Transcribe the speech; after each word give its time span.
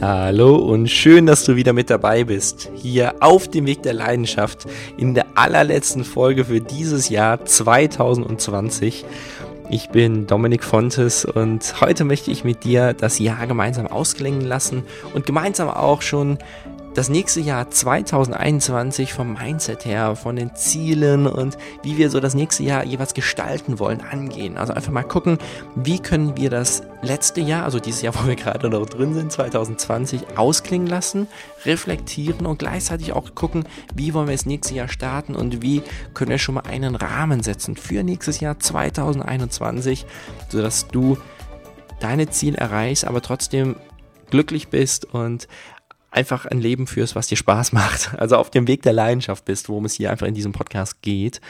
Hallo 0.00 0.56
und 0.56 0.90
schön, 0.90 1.26
dass 1.26 1.44
du 1.44 1.54
wieder 1.54 1.72
mit 1.72 1.90
dabei 1.90 2.24
bist. 2.24 2.70
Hier 2.74 3.14
auf 3.20 3.46
dem 3.46 3.66
Weg 3.66 3.84
der 3.84 3.94
Leidenschaft 3.94 4.66
in 4.96 5.14
der 5.14 5.26
allerletzten 5.36 6.02
Folge 6.02 6.46
für 6.46 6.60
dieses 6.60 7.08
Jahr 7.08 7.44
2020. 7.44 9.04
Ich 9.70 9.88
bin 9.90 10.26
Dominik 10.26 10.64
Fontes 10.64 11.24
und 11.24 11.80
heute 11.80 12.02
möchte 12.04 12.32
ich 12.32 12.42
mit 12.42 12.64
dir 12.64 12.94
das 12.94 13.20
Jahr 13.20 13.46
gemeinsam 13.46 13.86
ausklingen 13.86 14.40
lassen 14.40 14.82
und 15.14 15.24
gemeinsam 15.24 15.68
auch 15.68 16.02
schon 16.02 16.38
das 16.96 17.10
nächste 17.10 17.40
Jahr 17.40 17.70
2021 17.70 19.12
vom 19.12 19.34
Mindset 19.34 19.84
her, 19.84 20.16
von 20.16 20.34
den 20.34 20.54
Zielen 20.54 21.26
und 21.26 21.58
wie 21.82 21.98
wir 21.98 22.08
so 22.08 22.20
das 22.20 22.34
nächste 22.34 22.62
Jahr 22.62 22.86
jeweils 22.86 23.12
gestalten 23.12 23.78
wollen, 23.78 24.00
angehen. 24.00 24.56
Also 24.56 24.72
einfach 24.72 24.92
mal 24.92 25.02
gucken, 25.02 25.36
wie 25.74 25.98
können 25.98 26.38
wir 26.38 26.48
das 26.48 26.84
letzte 27.02 27.42
Jahr, 27.42 27.64
also 27.64 27.80
dieses 27.80 28.00
Jahr, 28.00 28.14
wo 28.18 28.26
wir 28.26 28.34
gerade 28.34 28.70
noch 28.70 28.86
drin 28.86 29.12
sind, 29.12 29.30
2020, 29.30 30.38
ausklingen 30.38 30.86
lassen, 30.86 31.28
reflektieren 31.66 32.46
und 32.46 32.58
gleichzeitig 32.58 33.12
auch 33.12 33.34
gucken, 33.34 33.66
wie 33.94 34.14
wollen 34.14 34.28
wir 34.28 34.34
das 34.34 34.46
nächste 34.46 34.74
Jahr 34.74 34.88
starten 34.88 35.36
und 35.36 35.60
wie 35.60 35.82
können 36.14 36.30
wir 36.30 36.38
schon 36.38 36.54
mal 36.54 36.64
einen 36.66 36.96
Rahmen 36.96 37.42
setzen 37.42 37.76
für 37.76 38.04
nächstes 38.04 38.40
Jahr 38.40 38.58
2021, 38.58 40.06
sodass 40.48 40.88
du 40.88 41.18
deine 42.00 42.30
Ziele 42.30 42.56
erreichst, 42.56 43.04
aber 43.04 43.20
trotzdem 43.20 43.76
glücklich 44.30 44.68
bist 44.68 45.04
und 45.04 45.46
einfach 46.16 46.46
ein 46.46 46.60
Leben 46.60 46.86
führst, 46.86 47.14
was 47.14 47.28
dir 47.28 47.36
Spaß 47.36 47.72
macht. 47.72 48.14
Also 48.18 48.36
auf 48.36 48.50
dem 48.50 48.66
Weg 48.66 48.82
der 48.82 48.92
Leidenschaft 48.92 49.44
bist, 49.44 49.68
worum 49.68 49.84
es 49.84 49.94
hier 49.94 50.10
einfach 50.10 50.26
in 50.26 50.34
diesem 50.34 50.52
Podcast 50.52 51.02
geht. 51.02 51.40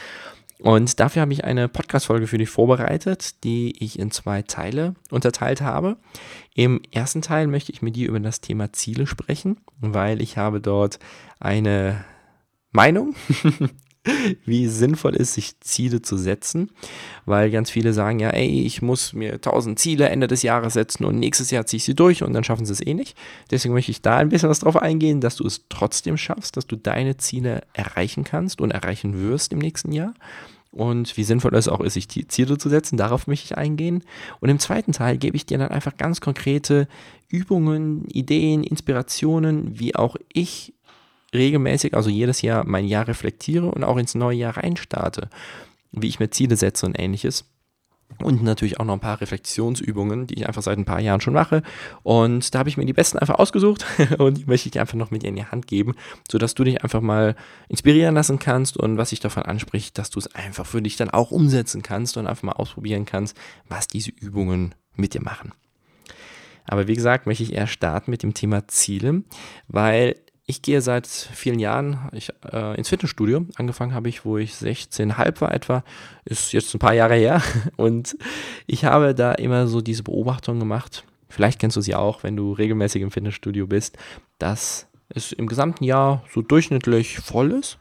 Und 0.59 0.99
dafür 0.99 1.21
habe 1.21 1.33
ich 1.33 1.43
eine 1.43 1.67
Podcast-Folge 1.67 2.25
für 2.25 2.39
dich 2.39 2.49
vorbereitet, 2.49 3.43
die 3.43 3.75
ich 3.83 3.99
in 3.99 4.09
zwei 4.09 4.41
Teile 4.41 4.95
unterteilt 5.11 5.61
habe. 5.61 5.97
Im 6.55 6.81
ersten 6.91 7.21
Teil 7.21 7.45
möchte 7.45 7.71
ich 7.71 7.83
mit 7.83 7.95
dir 7.95 8.09
über 8.09 8.19
das 8.19 8.41
Thema 8.41 8.73
Ziele 8.73 9.05
sprechen, 9.05 9.57
weil 9.79 10.19
ich 10.19 10.37
habe 10.37 10.59
dort 10.59 10.97
eine 11.39 12.03
Meinung 12.71 13.15
wie 14.45 14.67
sinnvoll 14.67 15.15
ist, 15.15 15.33
sich 15.33 15.59
Ziele 15.59 16.01
zu 16.01 16.17
setzen, 16.17 16.71
weil 17.25 17.51
ganz 17.51 17.69
viele 17.69 17.93
sagen 17.93 18.19
ja, 18.19 18.29
ey, 18.29 18.61
ich 18.61 18.81
muss 18.81 19.13
mir 19.13 19.33
1000 19.33 19.77
Ziele 19.77 20.09
Ende 20.09 20.27
des 20.27 20.43
Jahres 20.43 20.73
setzen 20.73 21.05
und 21.05 21.19
nächstes 21.19 21.51
Jahr 21.51 21.65
ziehe 21.65 21.77
ich 21.77 21.83
sie 21.83 21.95
durch 21.95 22.23
und 22.23 22.33
dann 22.33 22.43
schaffen 22.43 22.65
sie 22.65 22.73
es 22.73 22.85
eh 22.85 22.93
nicht. 22.93 23.17
Deswegen 23.51 23.73
möchte 23.73 23.91
ich 23.91 24.01
da 24.01 24.17
ein 24.17 24.29
bisschen 24.29 24.49
was 24.49 24.59
drauf 24.59 24.77
eingehen, 24.77 25.21
dass 25.21 25.35
du 25.35 25.45
es 25.45 25.65
trotzdem 25.69 26.17
schaffst, 26.17 26.57
dass 26.57 26.67
du 26.67 26.75
deine 26.75 27.17
Ziele 27.17 27.61
erreichen 27.73 28.23
kannst 28.23 28.61
und 28.61 28.71
erreichen 28.71 29.19
wirst 29.21 29.53
im 29.53 29.59
nächsten 29.59 29.91
Jahr. 29.91 30.13
Und 30.71 31.17
wie 31.17 31.23
sinnvoll 31.23 31.55
es 31.55 31.67
auch 31.67 31.79
ist, 31.79 31.93
sich 31.93 32.07
Ziele 32.07 32.57
zu 32.57 32.69
setzen, 32.69 32.97
darauf 32.97 33.25
möchte 33.25 33.45
ich 33.45 33.57
eingehen. 33.57 34.03
Und 34.39 34.49
im 34.49 34.59
zweiten 34.59 34.91
Teil 34.91 35.17
gebe 35.17 35.35
ich 35.35 35.45
dir 35.45 35.57
dann 35.57 35.69
einfach 35.69 35.97
ganz 35.97 36.21
konkrete 36.21 36.87
Übungen, 37.29 38.05
Ideen, 38.09 38.63
Inspirationen, 38.63 39.79
wie 39.79 39.95
auch 39.95 40.15
ich 40.31 40.73
regelmäßig, 41.37 41.95
also 41.95 42.09
jedes 42.09 42.41
Jahr 42.41 42.65
mein 42.65 42.85
Jahr 42.85 43.07
reflektiere 43.07 43.67
und 43.67 43.83
auch 43.83 43.97
ins 43.97 44.15
neue 44.15 44.37
Jahr 44.37 44.57
reinstarte, 44.57 45.29
wie 45.91 46.07
ich 46.07 46.19
mir 46.19 46.29
Ziele 46.29 46.55
setze 46.55 46.85
und 46.85 46.99
ähnliches. 46.99 47.45
Und 48.19 48.41
natürlich 48.41 48.79
auch 48.79 48.85
noch 48.85 48.93
ein 48.93 48.99
paar 49.01 49.21
Reflexionsübungen, 49.21 50.27
die 50.27 50.35
ich 50.35 50.47
einfach 50.47 50.63
seit 50.63 50.77
ein 50.77 50.85
paar 50.85 51.01
Jahren 51.01 51.21
schon 51.21 51.33
mache. 51.33 51.61
Und 52.03 52.53
da 52.55 52.59
habe 52.59 52.69
ich 52.69 52.77
mir 52.77 52.85
die 52.85 52.93
besten 52.93 53.19
einfach 53.19 53.37
ausgesucht 53.37 53.85
und 54.17 54.37
die 54.37 54.45
möchte 54.45 54.67
ich 54.67 54.71
dir 54.71 54.81
einfach 54.81 54.95
noch 54.95 55.11
mit 55.11 55.23
in 55.23 55.35
die 55.35 55.45
Hand 55.45 55.67
geben, 55.67 55.93
sodass 56.31 56.55
du 56.55 56.63
dich 56.63 56.83
einfach 56.83 57.01
mal 57.01 57.35
inspirieren 57.67 58.15
lassen 58.15 58.39
kannst 58.39 58.77
und 58.77 58.97
was 58.97 59.11
ich 59.11 59.19
davon 59.19 59.43
anspricht, 59.43 59.97
dass 59.97 60.09
du 60.09 60.19
es 60.19 60.33
einfach 60.33 60.65
für 60.65 60.81
dich 60.81 60.95
dann 60.95 61.09
auch 61.09 61.31
umsetzen 61.31 61.83
kannst 61.83 62.17
und 62.17 62.27
einfach 62.27 62.43
mal 62.43 62.53
ausprobieren 62.53 63.05
kannst, 63.05 63.37
was 63.67 63.87
diese 63.87 64.11
Übungen 64.11 64.73
mit 64.95 65.13
dir 65.13 65.21
machen. 65.21 65.51
Aber 66.65 66.87
wie 66.87 66.95
gesagt, 66.95 67.27
möchte 67.27 67.43
ich 67.43 67.53
eher 67.53 67.67
starten 67.67 68.09
mit 68.09 68.23
dem 68.23 68.33
Thema 68.33 68.67
Ziele, 68.67 69.23
weil 69.67 70.15
ich 70.49 70.61
gehe 70.61 70.81
seit 70.81 71.05
vielen 71.07 71.59
Jahren 71.59 72.09
ich, 72.13 72.31
äh, 72.51 72.77
ins 72.77 72.87
Fitnessstudio. 72.87 73.45
Angefangen 73.55 73.93
habe 73.93 74.07
ich, 74.07 74.23
wo 74.23 74.37
ich 74.37 74.53
16,5 74.53 75.41
war 75.41 75.53
etwa. 75.53 75.83
Ist 76.23 76.53
jetzt 76.53 76.73
ein 76.73 76.79
paar 76.79 76.93
Jahre 76.93 77.15
her. 77.15 77.41
Und 77.75 78.17
ich 78.65 78.85
habe 78.85 79.13
da 79.13 79.33
immer 79.33 79.67
so 79.67 79.81
diese 79.81 80.03
Beobachtung 80.03 80.57
gemacht. 80.57 81.03
Vielleicht 81.27 81.59
kennst 81.59 81.75
du 81.75 81.81
sie 81.81 81.95
auch, 81.95 82.23
wenn 82.23 82.37
du 82.37 82.53
regelmäßig 82.53 83.01
im 83.01 83.11
Fitnessstudio 83.11 83.67
bist, 83.67 83.97
dass 84.39 84.87
es 85.09 85.33
im 85.33 85.47
gesamten 85.47 85.83
Jahr 85.83 86.23
so 86.33 86.41
durchschnittlich 86.41 87.19
voll 87.19 87.51
ist. 87.51 87.77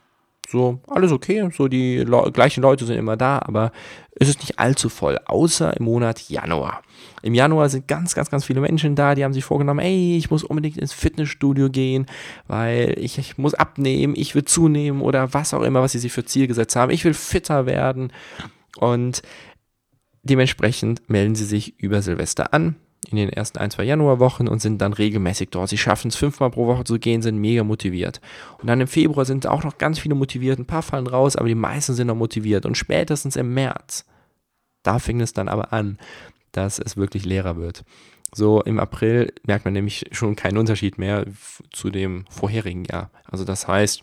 So, 0.48 0.78
alles 0.86 1.10
okay, 1.10 1.48
so 1.52 1.66
die 1.66 1.98
Le 1.98 2.30
gleichen 2.32 2.62
Leute 2.62 2.84
sind 2.84 2.96
immer 2.96 3.16
da, 3.16 3.40
aber 3.40 3.72
es 4.18 4.28
ist 4.28 4.40
nicht 4.40 4.58
allzu 4.60 4.88
voll, 4.88 5.18
außer 5.24 5.76
im 5.76 5.84
Monat 5.84 6.28
Januar. 6.28 6.82
Im 7.22 7.34
Januar 7.34 7.68
sind 7.68 7.88
ganz, 7.88 8.14
ganz, 8.14 8.30
ganz 8.30 8.44
viele 8.44 8.60
Menschen 8.60 8.94
da, 8.94 9.16
die 9.16 9.24
haben 9.24 9.32
sich 9.32 9.44
vorgenommen, 9.44 9.80
ey, 9.80 10.16
ich 10.16 10.30
muss 10.30 10.44
unbedingt 10.44 10.78
ins 10.78 10.92
Fitnessstudio 10.92 11.68
gehen, 11.68 12.06
weil 12.46 12.94
ich, 12.98 13.18
ich 13.18 13.38
muss 13.38 13.54
abnehmen, 13.54 14.14
ich 14.16 14.34
will 14.36 14.44
zunehmen 14.44 15.00
oder 15.00 15.34
was 15.34 15.52
auch 15.52 15.62
immer, 15.62 15.82
was 15.82 15.92
sie 15.92 15.98
sich 15.98 16.12
für 16.12 16.24
Ziel 16.24 16.46
gesetzt 16.46 16.76
haben. 16.76 16.92
Ich 16.92 17.04
will 17.04 17.14
fitter 17.14 17.66
werden 17.66 18.12
und 18.78 19.22
dementsprechend 20.22 21.08
melden 21.10 21.34
sie 21.34 21.44
sich 21.44 21.78
über 21.80 22.02
Silvester 22.02 22.54
an 22.54 22.76
in 23.08 23.16
den 23.16 23.28
ersten 23.28 23.58
ein, 23.58 23.70
zwei 23.70 23.84
Januarwochen 23.84 24.48
und 24.48 24.60
sind 24.60 24.80
dann 24.80 24.92
regelmäßig 24.92 25.50
dort. 25.50 25.68
Sie 25.68 25.78
schaffen 25.78 26.08
es 26.08 26.16
fünfmal 26.16 26.50
pro 26.50 26.66
Woche 26.66 26.84
zu 26.84 26.98
gehen, 26.98 27.22
sind 27.22 27.38
mega 27.38 27.64
motiviert. 27.64 28.20
Und 28.60 28.68
dann 28.68 28.80
im 28.80 28.88
Februar 28.88 29.24
sind 29.24 29.46
auch 29.46 29.64
noch 29.64 29.78
ganz 29.78 29.98
viele 29.98 30.14
motiviert, 30.14 30.58
ein 30.58 30.66
paar 30.66 30.82
fallen 30.82 31.06
raus, 31.06 31.36
aber 31.36 31.48
die 31.48 31.54
meisten 31.54 31.94
sind 31.94 32.08
noch 32.08 32.16
motiviert. 32.16 32.66
Und 32.66 32.76
spätestens 32.76 33.36
im 33.36 33.54
März, 33.54 34.04
da 34.82 34.98
fing 34.98 35.20
es 35.20 35.32
dann 35.32 35.48
aber 35.48 35.72
an, 35.72 35.98
dass 36.52 36.78
es 36.78 36.96
wirklich 36.96 37.24
leerer 37.24 37.56
wird. 37.56 37.84
So 38.34 38.62
im 38.62 38.78
April 38.78 39.32
merkt 39.44 39.64
man 39.64 39.74
nämlich 39.74 40.06
schon 40.12 40.36
keinen 40.36 40.58
Unterschied 40.58 40.98
mehr 40.98 41.26
zu 41.72 41.90
dem 41.90 42.24
vorherigen 42.28 42.84
Jahr. 42.84 43.10
Also 43.24 43.44
das 43.44 43.68
heißt, 43.68 44.02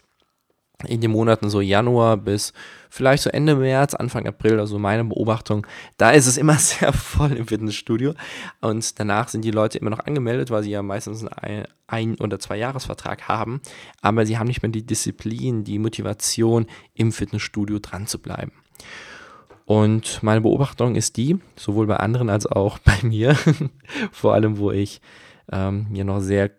in 0.85 1.01
den 1.01 1.11
Monaten 1.11 1.49
so 1.49 1.61
Januar 1.61 2.17
bis 2.17 2.53
vielleicht 2.89 3.23
so 3.23 3.29
Ende 3.29 3.55
März, 3.55 3.93
Anfang 3.93 4.27
April, 4.27 4.59
also 4.59 4.77
meine 4.79 5.03
Beobachtung, 5.03 5.65
da 5.97 6.11
ist 6.11 6.27
es 6.27 6.37
immer 6.37 6.53
sehr 6.59 6.93
voll 6.93 7.33
im 7.33 7.47
Fitnessstudio 7.47 8.13
und 8.61 8.99
danach 8.99 9.27
sind 9.27 9.43
die 9.43 9.51
Leute 9.51 9.77
immer 9.77 9.89
noch 9.89 9.99
angemeldet, 9.99 10.51
weil 10.51 10.63
sie 10.63 10.71
ja 10.71 10.81
meistens 10.81 11.25
einen 11.25 11.65
ein- 11.87 12.19
oder 12.19 12.39
zwei 12.39 12.57
Jahresvertrag 12.57 13.27
haben, 13.27 13.61
aber 14.01 14.25
sie 14.25 14.37
haben 14.37 14.47
nicht 14.47 14.61
mehr 14.61 14.71
die 14.71 14.85
Disziplin, 14.85 15.63
die 15.63 15.79
Motivation 15.79 16.67
im 16.93 17.11
Fitnessstudio 17.11 17.79
dran 17.79 18.07
zu 18.07 18.19
bleiben. 18.19 18.51
Und 19.65 20.21
meine 20.23 20.41
Beobachtung 20.41 20.95
ist 20.95 21.17
die, 21.17 21.39
sowohl 21.55 21.87
bei 21.87 21.97
anderen 21.97 22.29
als 22.29 22.45
auch 22.45 22.77
bei 22.85 22.97
mir, 23.01 23.35
vor 24.11 24.33
allem 24.33 24.57
wo 24.57 24.71
ich 24.71 25.01
ähm, 25.51 25.87
mir 25.89 26.03
noch 26.03 26.19
sehr 26.19 26.51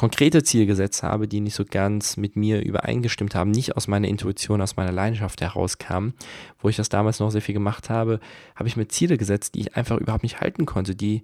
konkrete 0.00 0.42
Ziele 0.42 0.64
gesetzt 0.64 1.02
habe, 1.02 1.28
die 1.28 1.40
nicht 1.40 1.54
so 1.54 1.66
ganz 1.66 2.16
mit 2.16 2.34
mir 2.34 2.64
übereingestimmt 2.64 3.34
haben, 3.34 3.50
nicht 3.50 3.76
aus 3.76 3.86
meiner 3.86 4.08
Intuition, 4.08 4.62
aus 4.62 4.76
meiner 4.76 4.92
Leidenschaft 4.92 5.42
herauskamen, 5.42 6.14
wo 6.58 6.70
ich 6.70 6.76
das 6.76 6.88
damals 6.88 7.20
noch 7.20 7.30
sehr 7.30 7.42
viel 7.42 7.52
gemacht 7.52 7.90
habe, 7.90 8.18
habe 8.56 8.66
ich 8.66 8.78
mir 8.78 8.88
Ziele 8.88 9.18
gesetzt, 9.18 9.54
die 9.54 9.60
ich 9.60 9.76
einfach 9.76 9.98
überhaupt 9.98 10.22
nicht 10.22 10.40
halten 10.40 10.64
konnte, 10.64 10.94
die 10.94 11.22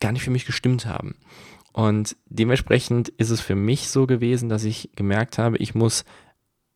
gar 0.00 0.12
nicht 0.12 0.22
für 0.22 0.30
mich 0.30 0.44
gestimmt 0.44 0.84
haben. 0.84 1.14
Und 1.72 2.14
dementsprechend 2.26 3.08
ist 3.08 3.30
es 3.30 3.40
für 3.40 3.54
mich 3.54 3.88
so 3.88 4.06
gewesen, 4.06 4.50
dass 4.50 4.64
ich 4.64 4.90
gemerkt 4.96 5.38
habe, 5.38 5.56
ich 5.56 5.74
muss 5.74 6.04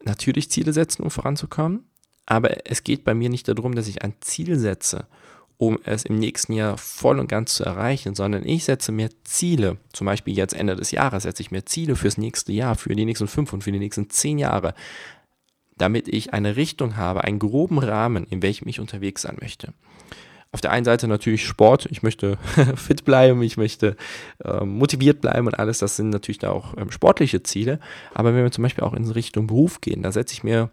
natürlich 0.03 0.51
Ziele 0.51 0.73
setzen, 0.73 1.03
um 1.03 1.11
voranzukommen, 1.11 1.91
aber 2.25 2.67
es 2.67 2.85
geht 2.85 3.05
bei 3.05 3.13
mir 3.13 3.29
nicht 3.29 3.49
darum, 3.49 3.75
dass 3.75 3.87
ich 3.87 4.01
ein 4.01 4.15
Ziel 4.23 4.59
setze 4.59 5.07
um 5.59 5.79
es 5.85 6.05
im 6.05 6.17
nächsten 6.19 6.53
Jahr 6.53 6.79
voll 6.79 7.19
und 7.19 7.29
ganz 7.29 7.55
zu 7.55 7.65
erreichen, 7.65 8.15
sondern 8.15 8.47
ich 8.47 8.65
setze 8.65 8.93
mir 8.93 9.11
Ziele. 9.25 9.77
Zum 9.93 10.07
Beispiel 10.07 10.37
jetzt 10.37 10.55
Ende 10.55 10.77
des 10.77 10.93
Jahres 10.93 11.25
setze 11.25 11.43
ich 11.43 11.51
mir 11.51 11.65
Ziele 11.65 11.97
fürs 11.97 12.17
nächste 12.17 12.53
Jahr, 12.53 12.77
für 12.77 12.95
die 12.95 13.05
nächsten 13.05 13.27
fünf 13.27 13.53
und 13.53 13.65
für 13.65 13.73
die 13.73 13.81
nächsten 13.81 14.09
zehn 14.09 14.39
Jahre, 14.39 14.73
damit 15.77 16.07
ich 16.07 16.33
eine 16.33 16.57
Richtung 16.57 16.97
habe, 16.97 17.25
einen 17.25 17.41
groben 17.41 17.79
Rahmen, 17.79 18.25
in 18.31 18.41
welchem 18.41 18.69
ich 18.69 18.79
unterwegs 18.79 19.23
sein 19.23 19.37
möchte. 19.41 19.75
Auf 20.53 20.61
der 20.61 20.71
einen 20.71 20.85
Seite 20.85 21.09
natürlich 21.09 21.45
Sport, 21.45 21.87
ich 21.91 22.03
möchte 22.05 22.39
fit 22.77 23.05
bleiben, 23.05 23.43
ich 23.43 23.57
möchte 23.57 23.97
äh, 24.45 24.65
motiviert 24.65 25.21
bleiben 25.21 25.49
und 25.49 25.59
alles, 25.59 25.79
das 25.81 25.97
sind 25.97 26.11
natürlich 26.11 26.39
da 26.39 26.51
auch 26.51 26.77
ähm, 26.77 26.93
sportliche 26.93 27.43
Ziele. 27.43 27.81
Aber 28.15 28.33
wenn 28.33 28.45
wir 28.45 28.53
zum 28.53 28.63
Beispiel 28.63 28.85
auch 28.85 28.95
in 28.95 29.11
Richtung 29.11 29.49
Beruf 29.49 29.81
gehen, 29.81 30.03
da 30.03 30.13
setze 30.13 30.35
ich 30.35 30.45
mir 30.45 30.71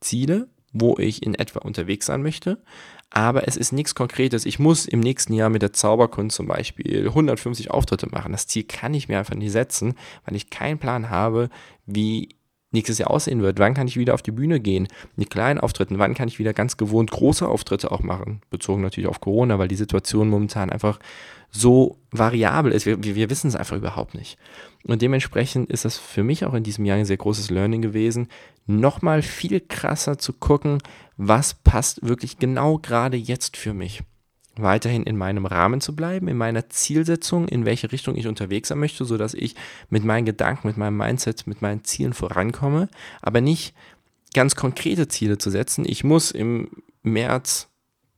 Ziele, 0.00 0.48
wo 0.72 0.96
ich 0.98 1.22
in 1.24 1.34
etwa 1.34 1.60
unterwegs 1.60 2.06
sein 2.06 2.22
möchte, 2.22 2.62
aber 3.10 3.48
es 3.48 3.56
ist 3.56 3.72
nichts 3.72 3.94
Konkretes. 3.94 4.44
Ich 4.44 4.58
muss 4.58 4.86
im 4.86 5.00
nächsten 5.00 5.32
Jahr 5.32 5.48
mit 5.48 5.62
der 5.62 5.72
Zauberkunst 5.72 6.36
zum 6.36 6.46
Beispiel 6.46 7.08
150 7.08 7.70
Auftritte 7.70 8.08
machen. 8.08 8.32
Das 8.32 8.46
Ziel 8.46 8.64
kann 8.64 8.94
ich 8.94 9.08
mir 9.08 9.18
einfach 9.18 9.34
nicht 9.34 9.52
setzen, 9.52 9.94
weil 10.24 10.36
ich 10.36 10.50
keinen 10.50 10.78
Plan 10.78 11.10
habe, 11.10 11.48
wie 11.86 12.36
nächstes 12.70 12.98
Jahr 12.98 13.10
aussehen 13.10 13.40
wird. 13.40 13.58
Wann 13.58 13.74
kann 13.74 13.88
ich 13.88 13.96
wieder 13.96 14.14
auf 14.14 14.22
die 14.22 14.30
Bühne 14.30 14.60
gehen? 14.60 14.88
Mit 15.16 15.30
kleinen 15.30 15.58
Auftritten. 15.58 15.98
Wann 15.98 16.14
kann 16.14 16.28
ich 16.28 16.38
wieder 16.38 16.52
ganz 16.52 16.76
gewohnt 16.76 17.10
große 17.10 17.48
Auftritte 17.48 17.90
auch 17.90 18.02
machen? 18.02 18.42
Bezogen 18.50 18.82
natürlich 18.82 19.08
auf 19.08 19.20
Corona, 19.20 19.58
weil 19.58 19.68
die 19.68 19.74
Situation 19.74 20.28
momentan 20.28 20.70
einfach 20.70 20.98
so 21.50 21.98
variabel 22.10 22.72
ist. 22.72 22.86
Wir, 22.86 23.02
wir 23.02 23.30
wissen 23.30 23.48
es 23.48 23.56
einfach 23.56 23.76
überhaupt 23.76 24.14
nicht. 24.14 24.38
Und 24.84 25.02
dementsprechend 25.02 25.70
ist 25.70 25.84
das 25.84 25.98
für 25.98 26.22
mich 26.22 26.44
auch 26.44 26.54
in 26.54 26.62
diesem 26.62 26.84
Jahr 26.84 26.98
ein 26.98 27.04
sehr 27.04 27.16
großes 27.16 27.50
Learning 27.50 27.82
gewesen, 27.82 28.28
nochmal 28.66 29.22
viel 29.22 29.60
krasser 29.60 30.18
zu 30.18 30.32
gucken, 30.32 30.78
was 31.16 31.54
passt 31.54 32.06
wirklich 32.06 32.38
genau 32.38 32.78
gerade 32.78 33.16
jetzt 33.16 33.56
für 33.56 33.74
mich. 33.74 34.02
weiterhin 34.58 35.04
in 35.04 35.16
meinem 35.16 35.46
Rahmen 35.46 35.80
zu 35.80 35.94
bleiben, 35.94 36.28
in 36.28 36.36
meiner 36.36 36.68
Zielsetzung, 36.68 37.48
in 37.48 37.64
welche 37.64 37.90
Richtung 37.92 38.16
ich 38.16 38.26
unterwegs 38.26 38.68
sein 38.68 38.78
möchte, 38.78 39.04
sodass 39.04 39.34
ich 39.34 39.54
mit 39.88 40.04
meinen 40.04 40.26
Gedanken, 40.26 40.66
mit 40.66 40.76
meinem 40.76 40.96
Mindset, 40.96 41.46
mit 41.46 41.62
meinen 41.62 41.84
Zielen 41.84 42.12
vorankomme, 42.12 42.88
aber 43.22 43.40
nicht 43.40 43.74
ganz 44.34 44.56
konkrete 44.56 45.08
Ziele 45.08 45.38
zu 45.38 45.50
setzen. 45.50 45.84
Ich 45.86 46.04
muss 46.04 46.30
im 46.30 46.68
März 47.02 47.68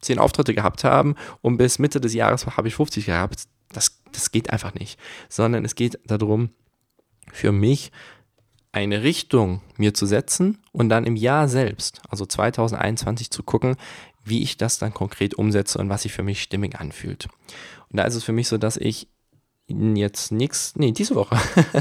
zehn 0.01 0.19
Auftritte 0.19 0.55
gehabt 0.55 0.85
haben 0.85 1.15
und 1.43 1.57
bis 1.57 1.79
Mitte 1.79 2.01
des 2.01 2.15
Jahres 2.15 2.47
habe 2.47 2.69
ich 2.69 2.75
50 2.75 3.07
gehabt. 3.07 3.45
Das, 3.73 4.01
das 4.13 4.31
geht 4.33 4.51
einfach 4.51 4.75
nicht, 4.75 4.99
sondern 5.29 5.65
es 5.65 5.75
geht 5.75 5.99
darum, 6.05 6.51
für 7.33 7.53
mich 7.53 7.93
eine 8.73 9.03
Richtung 9.03 9.63
mir 9.77 9.95
zu 9.95 10.07
setzen 10.07 10.59
und 10.73 10.89
dann 10.89 11.05
im 11.05 11.17
Jahr 11.17 11.49
selbst, 11.49 12.01
also 12.09 12.25
2021, 12.25 13.31
zu 13.31 13.43
gucken, 13.43 13.77
wie 14.25 14.43
ich 14.43 14.57
das 14.57 14.79
dann 14.79 14.95
konkret 14.95 15.35
umsetze 15.35 15.79
und 15.79 15.89
was 15.89 16.03
sich 16.03 16.13
für 16.13 16.23
mich 16.23 16.43
stimmig 16.43 16.79
anfühlt. 16.79 17.29
Und 17.89 17.97
da 17.97 18.05
ist 18.05 18.15
es 18.15 18.25
für 18.25 18.33
mich 18.33 18.49
so, 18.49 18.59
dass 18.59 18.77
ich 18.77 19.09
jetzt 19.67 20.33
nichts, 20.33 20.75
nee, 20.77 20.93
diese 20.93 21.15
Woche, 21.15 21.39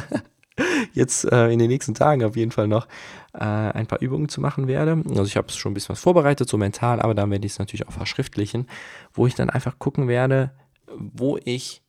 jetzt 0.94 1.26
äh, 1.26 1.50
in 1.50 1.60
den 1.60 1.70
nächsten 1.70 1.94
Tagen 1.94 2.24
auf 2.24 2.36
jeden 2.36 2.52
Fall 2.52 2.68
noch 2.68 2.88
äh, 3.34 3.40
ein 3.40 3.88
paar 3.88 4.02
Übungen 4.02 4.30
zu 4.30 4.42
machen 4.42 4.68
werde. 4.68 5.02
Also 5.10 5.26
ich 5.26 5.38
habe 5.38 5.52
schon 5.52 5.72
ein 5.72 5.74
bisschen 5.74 5.90
was 5.90 6.02
vorbereitet, 6.02 6.50
so 6.50 6.58
mental, 6.58 7.02
aber 7.02 7.14
dann 7.14 7.32
werde 7.32 7.46
ich 7.46 7.54
es 7.54 7.60
natürlich 7.60 7.88
auch 7.88 7.94
verschriftlichen, 7.94 8.68
wo 9.14 9.28
ich 9.28 9.36
dann 9.36 9.50
einfach 9.50 9.80
gucken 9.80 10.08
werde, 10.08 10.52
wo 10.96 11.38
ich 11.44 11.84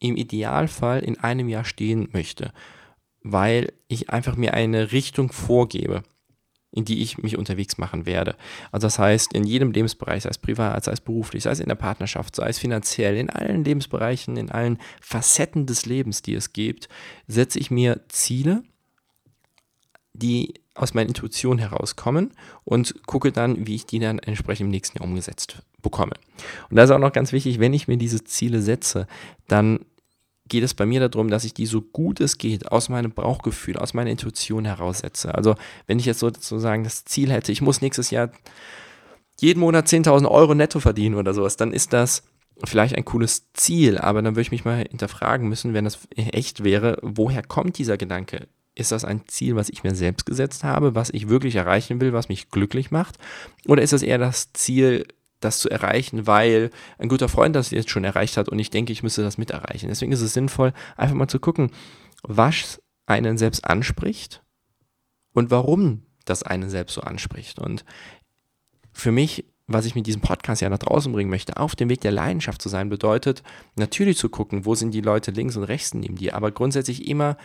im 0.00 0.16
Idealfall 0.16 1.00
in 1.00 1.18
einem 1.18 1.48
Jahr 1.48 1.64
stehen 1.64 2.08
möchte, 2.12 2.52
weil 3.22 3.72
ich 3.88 4.10
einfach 4.10 4.36
mir 4.36 4.54
eine 4.54 4.92
Richtung 4.92 5.32
vorgebe 5.32 6.02
in 6.70 6.84
die 6.84 7.02
ich 7.02 7.18
mich 7.18 7.38
unterwegs 7.38 7.78
machen 7.78 8.04
werde. 8.04 8.36
Also 8.72 8.86
das 8.86 8.98
heißt, 8.98 9.32
in 9.32 9.44
jedem 9.44 9.72
Lebensbereich, 9.72 10.24
sei 10.24 10.30
es 10.30 10.38
privat, 10.38 10.84
sei 10.84 10.92
es 10.92 11.00
beruflich, 11.00 11.44
sei 11.44 11.50
es 11.50 11.60
in 11.60 11.68
der 11.68 11.74
Partnerschaft, 11.74 12.36
sei 12.36 12.48
es 12.48 12.58
finanziell, 12.58 13.16
in 13.16 13.30
allen 13.30 13.64
Lebensbereichen, 13.64 14.36
in 14.36 14.50
allen 14.50 14.78
Facetten 15.00 15.66
des 15.66 15.86
Lebens, 15.86 16.22
die 16.22 16.34
es 16.34 16.52
gibt, 16.52 16.88
setze 17.26 17.58
ich 17.58 17.70
mir 17.70 18.00
Ziele, 18.08 18.62
die 20.12 20.54
aus 20.74 20.94
meiner 20.94 21.08
Intuition 21.08 21.58
herauskommen 21.58 22.32
und 22.64 23.06
gucke 23.06 23.32
dann, 23.32 23.66
wie 23.66 23.74
ich 23.74 23.86
die 23.86 23.98
dann 23.98 24.18
entsprechend 24.18 24.66
im 24.66 24.70
nächsten 24.70 24.98
Jahr 24.98 25.08
umgesetzt 25.08 25.62
bekomme. 25.82 26.14
Und 26.70 26.76
da 26.76 26.84
ist 26.84 26.90
auch 26.90 26.98
noch 26.98 27.12
ganz 27.12 27.32
wichtig, 27.32 27.58
wenn 27.58 27.72
ich 27.72 27.88
mir 27.88 27.96
diese 27.96 28.24
Ziele 28.24 28.60
setze, 28.62 29.06
dann 29.48 29.80
geht 30.48 30.64
es 30.64 30.74
bei 30.74 30.86
mir 30.86 31.06
darum, 31.06 31.28
dass 31.28 31.44
ich 31.44 31.54
die 31.54 31.66
so 31.66 31.80
gut 31.80 32.20
es 32.20 32.38
geht 32.38 32.70
aus 32.70 32.88
meinem 32.88 33.12
Bauchgefühl, 33.12 33.76
aus 33.76 33.94
meiner 33.94 34.10
Intuition 34.10 34.64
heraussetze. 34.64 35.34
Also 35.34 35.54
wenn 35.86 35.98
ich 35.98 36.06
jetzt 36.06 36.20
sozusagen 36.20 36.84
das 36.84 37.04
Ziel 37.04 37.30
hätte, 37.30 37.52
ich 37.52 37.62
muss 37.62 37.80
nächstes 37.80 38.10
Jahr 38.10 38.30
jeden 39.40 39.60
Monat 39.60 39.86
10.000 39.86 40.28
Euro 40.28 40.54
netto 40.54 40.80
verdienen 40.80 41.14
oder 41.14 41.34
sowas, 41.34 41.56
dann 41.56 41.72
ist 41.72 41.92
das 41.92 42.24
vielleicht 42.64 42.96
ein 42.96 43.04
cooles 43.04 43.52
Ziel, 43.52 43.98
aber 43.98 44.22
dann 44.22 44.34
würde 44.34 44.42
ich 44.42 44.50
mich 44.50 44.64
mal 44.64 44.84
hinterfragen 44.88 45.48
müssen, 45.48 45.74
wenn 45.74 45.84
das 45.84 45.98
echt 46.16 46.64
wäre, 46.64 46.98
woher 47.02 47.42
kommt 47.42 47.78
dieser 47.78 47.96
Gedanke? 47.96 48.48
Ist 48.74 48.92
das 48.92 49.04
ein 49.04 49.22
Ziel, 49.26 49.56
was 49.56 49.68
ich 49.68 49.82
mir 49.82 49.94
selbst 49.94 50.26
gesetzt 50.26 50.64
habe, 50.64 50.94
was 50.94 51.10
ich 51.10 51.28
wirklich 51.28 51.56
erreichen 51.56 52.00
will, 52.00 52.12
was 52.12 52.28
mich 52.28 52.50
glücklich 52.50 52.90
macht? 52.90 53.18
Oder 53.66 53.82
ist 53.82 53.92
es 53.92 54.02
eher 54.02 54.18
das 54.18 54.52
Ziel, 54.52 55.06
das 55.40 55.60
zu 55.60 55.70
erreichen, 55.70 56.26
weil 56.26 56.70
ein 56.98 57.08
guter 57.08 57.28
Freund 57.28 57.54
das 57.54 57.70
jetzt 57.70 57.90
schon 57.90 58.04
erreicht 58.04 58.36
hat 58.36 58.48
und 58.48 58.58
ich 58.58 58.70
denke, 58.70 58.92
ich 58.92 59.02
müsste 59.02 59.22
das 59.22 59.38
mit 59.38 59.50
erreichen. 59.50 59.88
Deswegen 59.88 60.12
ist 60.12 60.20
es 60.20 60.32
sinnvoll, 60.32 60.72
einfach 60.96 61.14
mal 61.14 61.28
zu 61.28 61.38
gucken, 61.38 61.70
was 62.22 62.82
einen 63.06 63.38
selbst 63.38 63.64
anspricht 63.64 64.42
und 65.32 65.50
warum 65.50 66.02
das 66.24 66.42
einen 66.42 66.70
selbst 66.70 66.94
so 66.94 67.00
anspricht. 67.00 67.58
Und 67.58 67.84
für 68.92 69.12
mich, 69.12 69.44
was 69.66 69.86
ich 69.86 69.94
mit 69.94 70.06
diesem 70.06 70.20
Podcast 70.20 70.60
ja 70.60 70.68
nach 70.68 70.78
draußen 70.78 71.12
bringen 71.12 71.30
möchte, 71.30 71.56
auf 71.56 71.76
dem 71.76 71.88
Weg 71.88 72.00
der 72.00 72.12
Leidenschaft 72.12 72.60
zu 72.60 72.68
sein, 72.68 72.88
bedeutet 72.88 73.42
natürlich 73.76 74.18
zu 74.18 74.28
gucken, 74.28 74.64
wo 74.64 74.74
sind 74.74 74.92
die 74.92 75.00
Leute 75.00 75.30
links 75.30 75.56
und 75.56 75.64
rechts 75.64 75.94
neben 75.94 76.16
dir, 76.16 76.34
aber 76.34 76.50
grundsätzlich 76.50 77.08
immer 77.08 77.36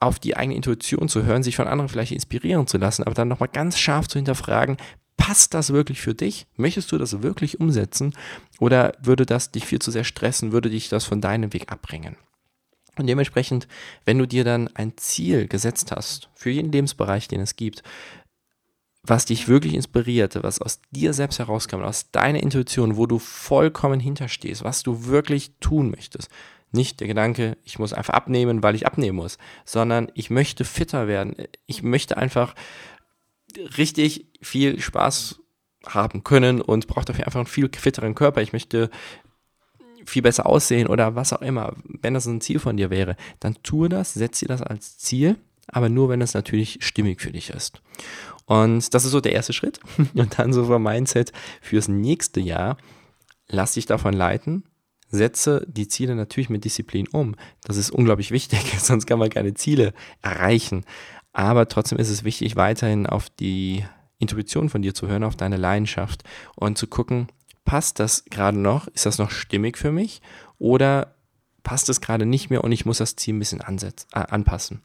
auf 0.00 0.18
die 0.18 0.36
eigene 0.36 0.56
Intuition 0.56 1.08
zu 1.08 1.24
hören, 1.24 1.42
sich 1.42 1.56
von 1.56 1.68
anderen 1.68 1.90
vielleicht 1.90 2.12
inspirieren 2.12 2.66
zu 2.66 2.78
lassen, 2.78 3.02
aber 3.02 3.14
dann 3.14 3.28
nochmal 3.28 3.50
ganz 3.50 3.78
scharf 3.78 4.08
zu 4.08 4.18
hinterfragen, 4.18 4.78
passt 5.20 5.52
das 5.52 5.72
wirklich 5.72 6.00
für 6.00 6.14
dich? 6.14 6.46
Möchtest 6.56 6.90
du 6.90 6.98
das 6.98 7.22
wirklich 7.22 7.60
umsetzen? 7.60 8.14
Oder 8.58 8.94
würde 9.02 9.26
das 9.26 9.50
dich 9.50 9.66
viel 9.66 9.78
zu 9.78 9.90
sehr 9.90 10.04
stressen? 10.04 10.50
Würde 10.50 10.70
dich 10.70 10.88
das 10.88 11.04
von 11.04 11.20
deinem 11.20 11.52
Weg 11.52 11.70
abbringen? 11.70 12.16
Und 12.96 13.06
dementsprechend, 13.06 13.68
wenn 14.06 14.18
du 14.18 14.26
dir 14.26 14.44
dann 14.44 14.68
ein 14.74 14.96
Ziel 14.96 15.46
gesetzt 15.46 15.92
hast, 15.92 16.30
für 16.34 16.50
jeden 16.50 16.72
Lebensbereich, 16.72 17.28
den 17.28 17.42
es 17.42 17.56
gibt, 17.56 17.82
was 19.02 19.26
dich 19.26 19.46
wirklich 19.46 19.74
inspirierte, 19.74 20.42
was 20.42 20.60
aus 20.60 20.80
dir 20.90 21.12
selbst 21.12 21.38
herauskam, 21.38 21.82
aus 21.82 22.10
deiner 22.10 22.42
Intuition, 22.42 22.96
wo 22.96 23.06
du 23.06 23.18
vollkommen 23.18 24.00
hinterstehst, 24.00 24.64
was 24.64 24.82
du 24.82 25.06
wirklich 25.06 25.52
tun 25.60 25.90
möchtest. 25.90 26.30
Nicht 26.72 27.00
der 27.00 27.08
Gedanke, 27.08 27.58
ich 27.62 27.78
muss 27.78 27.92
einfach 27.92 28.14
abnehmen, 28.14 28.62
weil 28.62 28.74
ich 28.74 28.86
abnehmen 28.86 29.16
muss, 29.16 29.36
sondern 29.66 30.10
ich 30.14 30.30
möchte 30.30 30.64
fitter 30.64 31.08
werden. 31.08 31.34
Ich 31.66 31.82
möchte 31.82 32.16
einfach 32.16 32.54
richtig 33.76 34.26
viel 34.40 34.80
Spaß 34.80 35.40
haben 35.86 36.24
können 36.24 36.60
und 36.60 36.86
brauche 36.86 37.06
dafür 37.06 37.26
einfach 37.26 37.40
einen 37.40 37.46
viel 37.46 37.70
fitteren 37.74 38.14
Körper. 38.14 38.42
Ich 38.42 38.52
möchte 38.52 38.90
viel 40.04 40.22
besser 40.22 40.46
aussehen 40.46 40.88
oder 40.88 41.14
was 41.14 41.32
auch 41.32 41.42
immer. 41.42 41.74
Wenn 41.84 42.14
das 42.14 42.26
ein 42.26 42.40
Ziel 42.40 42.58
von 42.58 42.76
dir 42.76 42.90
wäre, 42.90 43.16
dann 43.38 43.56
tue 43.62 43.88
das, 43.88 44.14
setze 44.14 44.44
dir 44.44 44.48
das 44.48 44.62
als 44.62 44.98
Ziel, 44.98 45.36
aber 45.66 45.88
nur, 45.88 46.08
wenn 46.08 46.20
es 46.20 46.34
natürlich 46.34 46.78
stimmig 46.80 47.20
für 47.20 47.32
dich 47.32 47.50
ist. 47.50 47.80
Und 48.46 48.94
das 48.94 49.04
ist 49.04 49.12
so 49.12 49.20
der 49.20 49.32
erste 49.32 49.52
Schritt. 49.52 49.78
Und 50.14 50.38
dann 50.38 50.52
so 50.52 50.64
vom 50.66 50.82
Mindset 50.82 51.32
fürs 51.60 51.88
nächste 51.88 52.40
Jahr. 52.40 52.76
Lass 53.48 53.74
dich 53.74 53.86
davon 53.86 54.12
leiten. 54.12 54.64
Setze 55.08 55.64
die 55.68 55.88
Ziele 55.88 56.14
natürlich 56.14 56.50
mit 56.50 56.64
Disziplin 56.64 57.06
um. 57.08 57.36
Das 57.62 57.76
ist 57.76 57.90
unglaublich 57.90 58.30
wichtig, 58.30 58.60
sonst 58.78 59.06
kann 59.06 59.18
man 59.18 59.30
keine 59.30 59.54
Ziele 59.54 59.92
erreichen. 60.22 60.84
Aber 61.32 61.68
trotzdem 61.68 61.98
ist 61.98 62.10
es 62.10 62.24
wichtig, 62.24 62.56
weiterhin 62.56 63.06
auf 63.06 63.30
die 63.30 63.84
Intuition 64.18 64.68
von 64.68 64.82
dir 64.82 64.94
zu 64.94 65.08
hören, 65.08 65.24
auf 65.24 65.36
deine 65.36 65.56
Leidenschaft 65.56 66.24
und 66.56 66.76
zu 66.76 66.86
gucken, 66.86 67.28
passt 67.64 68.00
das 68.00 68.24
gerade 68.26 68.58
noch? 68.58 68.88
Ist 68.88 69.06
das 69.06 69.18
noch 69.18 69.30
stimmig 69.30 69.78
für 69.78 69.92
mich? 69.92 70.20
Oder 70.58 71.14
passt 71.62 71.88
es 71.88 72.00
gerade 72.00 72.26
nicht 72.26 72.50
mehr 72.50 72.64
und 72.64 72.72
ich 72.72 72.84
muss 72.84 72.98
das 72.98 73.16
Ziel 73.16 73.34
ein 73.34 73.38
bisschen 73.38 73.60
ansetzen, 73.60 74.08
äh, 74.12 74.18
anpassen? 74.18 74.82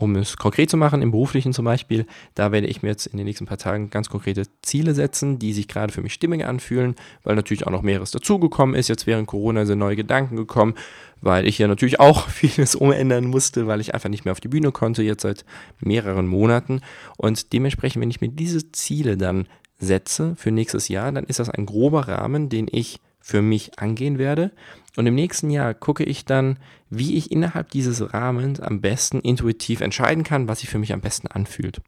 Um 0.00 0.14
es 0.14 0.36
konkret 0.36 0.70
zu 0.70 0.76
machen, 0.76 1.02
im 1.02 1.10
beruflichen 1.10 1.52
zum 1.52 1.64
Beispiel, 1.64 2.06
da 2.36 2.52
werde 2.52 2.68
ich 2.68 2.82
mir 2.82 2.88
jetzt 2.88 3.06
in 3.06 3.16
den 3.16 3.26
nächsten 3.26 3.46
paar 3.46 3.58
Tagen 3.58 3.90
ganz 3.90 4.08
konkrete 4.08 4.44
Ziele 4.62 4.94
setzen, 4.94 5.40
die 5.40 5.52
sich 5.52 5.66
gerade 5.66 5.92
für 5.92 6.02
mich 6.02 6.14
stimmig 6.14 6.44
anfühlen, 6.44 6.94
weil 7.24 7.34
natürlich 7.34 7.66
auch 7.66 7.72
noch 7.72 7.82
mehreres 7.82 8.12
dazugekommen 8.12 8.76
ist. 8.76 8.86
Jetzt 8.86 9.08
während 9.08 9.26
Corona 9.26 9.66
sind 9.66 9.80
neue 9.80 9.96
Gedanken 9.96 10.36
gekommen, 10.36 10.74
weil 11.20 11.48
ich 11.48 11.58
ja 11.58 11.66
natürlich 11.66 11.98
auch 11.98 12.28
vieles 12.28 12.76
umändern 12.76 13.24
musste, 13.24 13.66
weil 13.66 13.80
ich 13.80 13.92
einfach 13.92 14.08
nicht 14.08 14.24
mehr 14.24 14.30
auf 14.30 14.40
die 14.40 14.46
Bühne 14.46 14.70
konnte, 14.70 15.02
jetzt 15.02 15.22
seit 15.22 15.44
mehreren 15.80 16.28
Monaten. 16.28 16.80
Und 17.16 17.52
dementsprechend, 17.52 18.00
wenn 18.00 18.10
ich 18.10 18.20
mir 18.20 18.28
diese 18.28 18.70
Ziele 18.70 19.16
dann 19.16 19.48
setze 19.80 20.36
für 20.36 20.52
nächstes 20.52 20.86
Jahr, 20.86 21.10
dann 21.10 21.24
ist 21.24 21.40
das 21.40 21.50
ein 21.50 21.66
grober 21.66 22.06
Rahmen, 22.06 22.48
den 22.48 22.68
ich 22.70 23.00
für 23.20 23.42
mich 23.42 23.78
angehen 23.80 24.16
werde. 24.16 24.52
Und 24.98 25.06
im 25.06 25.14
nächsten 25.14 25.48
Jahr 25.48 25.74
gucke 25.74 26.02
ich 26.02 26.24
dann, 26.24 26.58
wie 26.90 27.14
ich 27.14 27.30
innerhalb 27.30 27.70
dieses 27.70 28.12
Rahmens 28.12 28.58
am 28.58 28.80
besten 28.80 29.20
intuitiv 29.20 29.80
entscheiden 29.80 30.24
kann, 30.24 30.48
was 30.48 30.58
sich 30.58 30.68
für 30.68 30.80
mich 30.80 30.92
am 30.92 31.00
besten 31.00 31.28
anfühlt. 31.28 31.80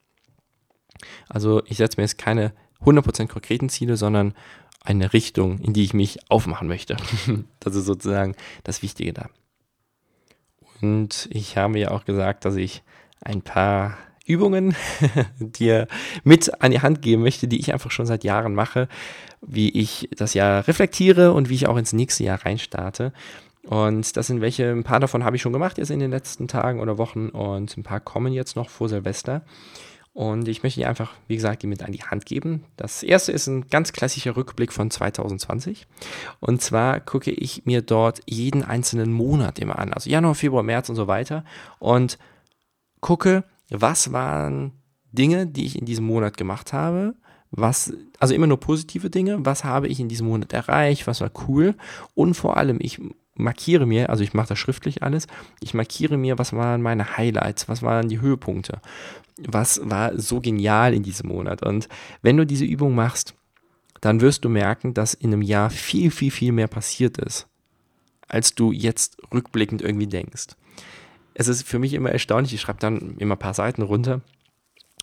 Also 1.29 1.61
ich 1.67 1.79
setze 1.79 1.97
mir 1.97 2.05
jetzt 2.05 2.19
keine 2.19 2.53
100% 2.85 3.27
konkreten 3.27 3.69
Ziele, 3.69 3.97
sondern 3.97 4.33
eine 4.85 5.13
Richtung, 5.13 5.59
in 5.59 5.73
die 5.73 5.83
ich 5.83 5.93
mich 5.93 6.21
aufmachen 6.31 6.69
möchte. 6.69 6.97
Das 7.59 7.75
ist 7.75 7.87
sozusagen 7.87 8.37
das 8.63 8.81
Wichtige 8.81 9.13
da. 9.13 9.29
Und 10.81 11.29
ich 11.33 11.57
habe 11.57 11.81
ja 11.81 11.91
auch 11.91 12.05
gesagt, 12.05 12.45
dass 12.45 12.55
ich 12.55 12.85
ein 13.25 13.43
paar 13.43 13.99
Übungen 14.31 14.75
dir 15.39 15.87
mit 16.25 16.63
an 16.63 16.71
die 16.71 16.81
Hand 16.81 17.03
geben 17.03 17.23
möchte, 17.23 17.49
die 17.49 17.61
ich 17.61 17.73
einfach 17.73 17.91
schon 17.91 18.07
seit 18.07 18.25
Jahren 18.25 18.55
mache, 18.55 18.89
wie 19.41 19.71
ich 19.71 20.09
das 20.17 20.35
Jahr 20.35 20.67
reflektiere 20.67 21.33
und 21.33 21.49
wie 21.49 21.55
ich 21.55 21.67
auch 21.67 21.77
ins 21.77 21.93
nächste 21.93 22.25
Jahr 22.25 22.45
reinstarte. 22.45 23.13
Und 23.65 24.17
das 24.17 24.27
sind 24.27 24.41
welche, 24.41 24.71
ein 24.71 24.85
paar 24.85 25.01
davon 25.01 25.25
habe 25.25 25.37
ich 25.37 25.43
schon 25.43 25.53
gemacht 25.53 25.79
jetzt 25.79 25.91
in 25.91 26.01
den 26.01 26.11
letzten 26.11 26.49
Tagen 26.49 26.81
oder 26.81 26.99
Wochen 26.99 27.29
und 27.29 27.77
ein 27.77 27.83
paar 27.83 28.01
kommen 28.01 28.33
jetzt 28.33 28.57
noch 28.57 28.71
vor 28.71 28.89
Silvester. 28.89 29.43
Und 30.13 30.49
ich 30.49 30.63
möchte 30.63 30.81
dir 30.81 30.89
einfach, 30.89 31.13
wie 31.29 31.37
gesagt, 31.37 31.63
die 31.63 31.69
mit 31.69 31.85
an 31.85 31.93
die 31.93 32.03
Hand 32.03 32.27
geben. 32.27 32.65
Das 32.77 33.03
erste 33.03 33.31
ist 33.31 33.47
ein 33.47 33.69
ganz 33.69 33.93
klassischer 33.93 34.37
Rückblick 34.37 34.73
von 34.73 34.91
2020. 34.91 35.87
Und 36.41 36.61
zwar 36.61 36.99
gucke 36.99 37.31
ich 37.31 37.65
mir 37.65 37.81
dort 37.81 38.21
jeden 38.27 38.65
einzelnen 38.65 39.13
Monat 39.13 39.61
immer 39.61 39.79
an, 39.79 39.93
also 39.93 40.11
Januar, 40.11 40.35
Februar, 40.35 40.65
März 40.65 40.89
und 40.89 40.97
so 40.97 41.07
weiter. 41.07 41.45
Und 41.79 42.19
gucke, 43.01 43.45
was 43.71 44.13
waren 44.13 44.73
Dinge, 45.13 45.47
die 45.47 45.65
ich 45.65 45.79
in 45.79 45.87
diesem 45.87 46.05
Monat 46.07 46.37
gemacht 46.37 46.73
habe, 46.73 47.15
was, 47.51 47.93
also 48.19 48.35
immer 48.35 48.47
nur 48.47 48.61
positive 48.61 49.11
Dinge, 49.11 49.45
was 49.45 49.65
habe 49.65 49.89
ich 49.89 49.99
in 49.99 50.09
diesem 50.09 50.29
Monat 50.29 50.53
erreicht, 50.53 51.07
was 51.07 51.21
war 51.21 51.31
cool? 51.49 51.75
Und 52.15 52.35
vor 52.35 52.57
allem, 52.57 52.79
ich 52.81 53.01
markiere 53.35 53.87
mir, 53.87 54.11
also 54.11 54.23
ich 54.23 54.35
mache 54.35 54.49
das 54.49 54.59
schriftlich 54.59 55.03
alles, 55.03 55.27
ich 55.61 55.75
markiere 55.75 56.17
mir, 56.17 56.39
was 56.39 56.53
waren 56.53 56.83
meine 56.83 57.17
Highlights, 57.17 57.69
was 57.69 57.83
waren 57.83 58.09
die 58.09 58.21
Höhepunkte, 58.21 58.81
was 59.39 59.81
war 59.83 60.19
so 60.19 60.41
genial 60.41 60.95
in 60.95 61.03
diesem 61.03 61.29
Monat? 61.29 61.65
Und 61.65 61.89
wenn 62.23 62.37
du 62.37 62.47
diese 62.47 62.65
Übung 62.65 62.95
machst, 62.95 63.35
dann 64.01 64.21
wirst 64.21 64.45
du 64.45 64.49
merken, 64.49 64.95
dass 64.95 65.15
in 65.15 65.33
einem 65.33 65.43
Jahr 65.43 65.71
viel, 65.71 66.11
viel, 66.11 66.31
viel 66.31 66.53
mehr 66.53 66.69
passiert 66.69 67.19
ist, 67.19 67.49
als 68.29 68.55
du 68.55 68.73
jetzt 68.73 69.19
rückblickend 69.33 69.83
irgendwie 69.83 70.07
denkst. 70.07 70.49
Es 71.41 71.49
ist 71.49 71.67
für 71.67 71.79
mich 71.79 71.95
immer 71.95 72.11
erstaunlich, 72.11 72.53
ich 72.53 72.61
schreibe 72.61 72.81
dann 72.81 73.17
immer 73.17 73.35
ein 73.35 73.39
paar 73.39 73.55
Seiten 73.55 73.81
runter 73.81 74.21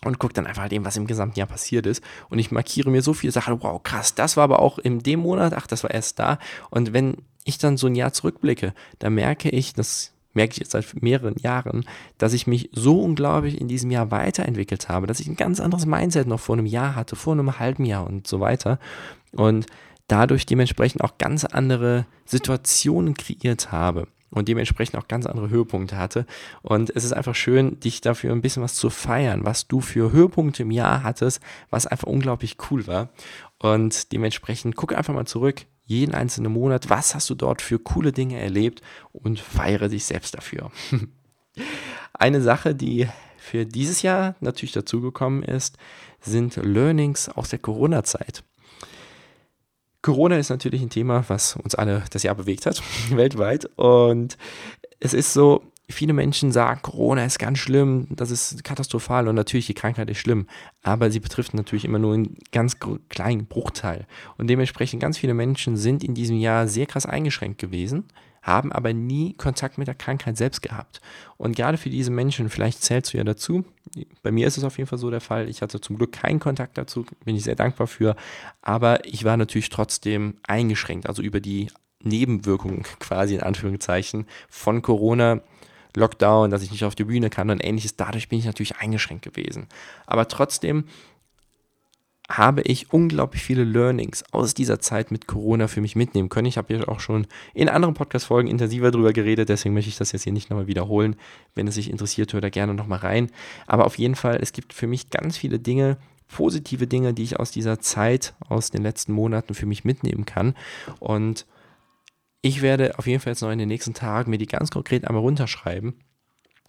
und 0.04 0.20
gucke 0.20 0.34
dann 0.34 0.46
einfach 0.46 0.70
eben, 0.70 0.84
was 0.84 0.96
im 0.96 1.08
gesamten 1.08 1.36
Jahr 1.36 1.48
passiert 1.48 1.84
ist. 1.84 2.00
Und 2.28 2.38
ich 2.38 2.52
markiere 2.52 2.90
mir 2.90 3.02
so 3.02 3.12
viele 3.12 3.32
Sachen, 3.32 3.60
wow, 3.60 3.82
krass, 3.82 4.14
das 4.14 4.36
war 4.36 4.44
aber 4.44 4.60
auch 4.60 4.78
in 4.78 5.00
dem 5.00 5.18
Monat, 5.18 5.52
ach, 5.52 5.66
das 5.66 5.82
war 5.82 5.90
erst 5.90 6.20
da. 6.20 6.38
Und 6.70 6.92
wenn 6.92 7.16
ich 7.42 7.58
dann 7.58 7.76
so 7.76 7.88
ein 7.88 7.96
Jahr 7.96 8.12
zurückblicke, 8.12 8.72
dann 9.00 9.14
merke 9.14 9.48
ich, 9.48 9.74
das 9.74 10.12
merke 10.32 10.52
ich 10.52 10.58
jetzt 10.58 10.70
seit 10.70 11.02
mehreren 11.02 11.34
Jahren, 11.38 11.84
dass 12.18 12.32
ich 12.32 12.46
mich 12.46 12.70
so 12.72 13.02
unglaublich 13.02 13.60
in 13.60 13.66
diesem 13.66 13.90
Jahr 13.90 14.12
weiterentwickelt 14.12 14.88
habe, 14.88 15.08
dass 15.08 15.18
ich 15.18 15.26
ein 15.26 15.34
ganz 15.34 15.58
anderes 15.58 15.86
Mindset 15.86 16.28
noch 16.28 16.38
vor 16.38 16.56
einem 16.56 16.66
Jahr 16.66 16.94
hatte, 16.94 17.16
vor 17.16 17.32
einem 17.32 17.58
halben 17.58 17.84
Jahr 17.84 18.06
und 18.06 18.28
so 18.28 18.38
weiter. 18.38 18.78
Und 19.32 19.66
dadurch 20.06 20.46
dementsprechend 20.46 21.02
auch 21.02 21.18
ganz 21.18 21.44
andere 21.44 22.06
Situationen 22.26 23.14
kreiert 23.14 23.72
habe 23.72 24.06
und 24.30 24.48
dementsprechend 24.48 24.96
auch 24.96 25.08
ganz 25.08 25.26
andere 25.26 25.50
Höhepunkte 25.50 25.96
hatte. 25.96 26.26
Und 26.62 26.90
es 26.94 27.04
ist 27.04 27.12
einfach 27.12 27.34
schön, 27.34 27.80
dich 27.80 28.00
dafür 28.00 28.32
ein 28.32 28.42
bisschen 28.42 28.62
was 28.62 28.74
zu 28.74 28.90
feiern, 28.90 29.44
was 29.44 29.68
du 29.68 29.80
für 29.80 30.12
Höhepunkte 30.12 30.62
im 30.62 30.70
Jahr 30.70 31.02
hattest, 31.02 31.40
was 31.70 31.86
einfach 31.86 32.08
unglaublich 32.08 32.56
cool 32.70 32.86
war. 32.86 33.08
Und 33.58 34.12
dementsprechend 34.12 34.76
gucke 34.76 34.96
einfach 34.96 35.14
mal 35.14 35.26
zurück, 35.26 35.66
jeden 35.84 36.14
einzelnen 36.14 36.52
Monat, 36.52 36.90
was 36.90 37.14
hast 37.14 37.30
du 37.30 37.34
dort 37.34 37.62
für 37.62 37.78
coole 37.78 38.12
Dinge 38.12 38.38
erlebt 38.38 38.82
und 39.12 39.40
feiere 39.40 39.88
dich 39.88 40.04
selbst 40.04 40.34
dafür. 40.34 40.70
Eine 42.12 42.42
Sache, 42.42 42.74
die 42.74 43.08
für 43.38 43.64
dieses 43.64 44.02
Jahr 44.02 44.36
natürlich 44.40 44.72
dazugekommen 44.72 45.42
ist, 45.42 45.78
sind 46.20 46.56
Learnings 46.56 47.28
aus 47.30 47.48
der 47.48 47.58
Corona-Zeit. 47.58 48.44
Corona 50.08 50.38
ist 50.38 50.48
natürlich 50.48 50.80
ein 50.80 50.88
Thema, 50.88 51.22
was 51.28 51.56
uns 51.56 51.74
alle 51.74 52.02
das 52.10 52.22
Jahr 52.22 52.34
bewegt 52.34 52.64
hat, 52.64 52.82
weltweit. 53.10 53.66
Und 53.76 54.38
es 55.00 55.12
ist 55.12 55.34
so, 55.34 55.62
viele 55.90 56.14
Menschen 56.14 56.50
sagen, 56.50 56.80
Corona 56.80 57.26
ist 57.26 57.38
ganz 57.38 57.58
schlimm, 57.58 58.06
das 58.08 58.30
ist 58.30 58.64
katastrophal 58.64 59.28
und 59.28 59.34
natürlich 59.34 59.66
die 59.66 59.74
Krankheit 59.74 60.08
ist 60.08 60.16
schlimm, 60.16 60.46
aber 60.82 61.10
sie 61.10 61.20
betrifft 61.20 61.52
natürlich 61.52 61.84
immer 61.84 61.98
nur 61.98 62.14
einen 62.14 62.38
ganz 62.52 62.78
kleinen 63.10 63.44
Bruchteil. 63.44 64.06
Und 64.38 64.48
dementsprechend 64.48 65.02
ganz 65.02 65.18
viele 65.18 65.34
Menschen 65.34 65.76
sind 65.76 66.02
in 66.02 66.14
diesem 66.14 66.38
Jahr 66.38 66.68
sehr 66.68 66.86
krass 66.86 67.04
eingeschränkt 67.04 67.58
gewesen 67.58 68.04
haben 68.48 68.72
aber 68.72 68.92
nie 68.92 69.34
Kontakt 69.34 69.78
mit 69.78 69.86
der 69.86 69.94
Krankheit 69.94 70.36
selbst 70.36 70.62
gehabt. 70.62 71.00
Und 71.36 71.54
gerade 71.54 71.78
für 71.78 71.90
diese 71.90 72.10
Menschen, 72.10 72.50
vielleicht 72.50 72.82
zählst 72.82 73.12
du 73.12 73.18
ja 73.18 73.24
dazu, 73.24 73.64
bei 74.22 74.32
mir 74.32 74.46
ist 74.46 74.58
es 74.58 74.64
auf 74.64 74.78
jeden 74.78 74.88
Fall 74.88 74.98
so 74.98 75.10
der 75.10 75.20
Fall, 75.20 75.48
ich 75.48 75.62
hatte 75.62 75.80
zum 75.80 75.96
Glück 75.96 76.12
keinen 76.12 76.40
Kontakt 76.40 76.76
dazu, 76.76 77.06
bin 77.24 77.36
ich 77.36 77.44
sehr 77.44 77.54
dankbar 77.54 77.86
für, 77.86 78.16
aber 78.62 79.04
ich 79.04 79.24
war 79.24 79.36
natürlich 79.36 79.70
trotzdem 79.70 80.36
eingeschränkt, 80.46 81.08
also 81.08 81.22
über 81.22 81.40
die 81.40 81.68
Nebenwirkungen 82.02 82.82
quasi 82.98 83.36
in 83.36 83.42
Anführungszeichen 83.42 84.26
von 84.48 84.82
Corona. 84.82 85.40
Lockdown, 85.96 86.50
dass 86.50 86.62
ich 86.62 86.70
nicht 86.70 86.84
auf 86.84 86.94
die 86.94 87.04
Bühne 87.04 87.30
kann 87.30 87.50
und 87.50 87.64
ähnliches. 87.64 87.96
Dadurch 87.96 88.28
bin 88.28 88.38
ich 88.38 88.44
natürlich 88.44 88.76
eingeschränkt 88.76 89.24
gewesen. 89.24 89.66
Aber 90.06 90.28
trotzdem 90.28 90.84
habe 92.28 92.60
ich 92.62 92.92
unglaublich 92.92 93.42
viele 93.42 93.64
Learnings 93.64 94.22
aus 94.32 94.52
dieser 94.52 94.80
Zeit 94.80 95.10
mit 95.10 95.26
Corona 95.26 95.66
für 95.66 95.80
mich 95.80 95.96
mitnehmen 95.96 96.28
können. 96.28 96.46
Ich 96.46 96.58
habe 96.58 96.74
hier 96.74 96.88
auch 96.88 97.00
schon 97.00 97.26
in 97.54 97.70
anderen 97.70 97.94
Podcast-Folgen 97.94 98.50
intensiver 98.50 98.90
drüber 98.90 99.14
geredet, 99.14 99.48
deswegen 99.48 99.74
möchte 99.74 99.88
ich 99.88 99.96
das 99.96 100.12
jetzt 100.12 100.24
hier 100.24 100.32
nicht 100.32 100.50
nochmal 100.50 100.66
wiederholen. 100.66 101.16
Wenn 101.54 101.66
es 101.66 101.74
sich 101.74 101.90
interessiert, 101.90 102.32
hört 102.34 102.44
da 102.44 102.50
gerne 102.50 102.74
nochmal 102.74 102.98
rein. 102.98 103.30
Aber 103.66 103.86
auf 103.86 103.96
jeden 103.96 104.14
Fall, 104.14 104.38
es 104.42 104.52
gibt 104.52 104.74
für 104.74 104.86
mich 104.86 105.08
ganz 105.08 105.38
viele 105.38 105.58
Dinge, 105.58 105.96
positive 106.28 106.86
Dinge, 106.86 107.14
die 107.14 107.22
ich 107.22 107.40
aus 107.40 107.50
dieser 107.50 107.80
Zeit, 107.80 108.34
aus 108.46 108.70
den 108.70 108.82
letzten 108.82 109.12
Monaten 109.12 109.54
für 109.54 109.64
mich 109.66 109.86
mitnehmen 109.86 110.26
kann. 110.26 110.54
Und 111.00 111.46
ich 112.42 112.60
werde 112.60 112.98
auf 112.98 113.06
jeden 113.06 113.20
Fall 113.20 113.32
jetzt 113.32 113.40
noch 113.40 113.50
in 113.50 113.58
den 113.58 113.68
nächsten 113.68 113.94
Tagen 113.94 114.30
mir 114.30 114.38
die 114.38 114.46
ganz 114.46 114.70
konkret 114.70 115.06
einmal 115.06 115.22
runterschreiben 115.22 115.94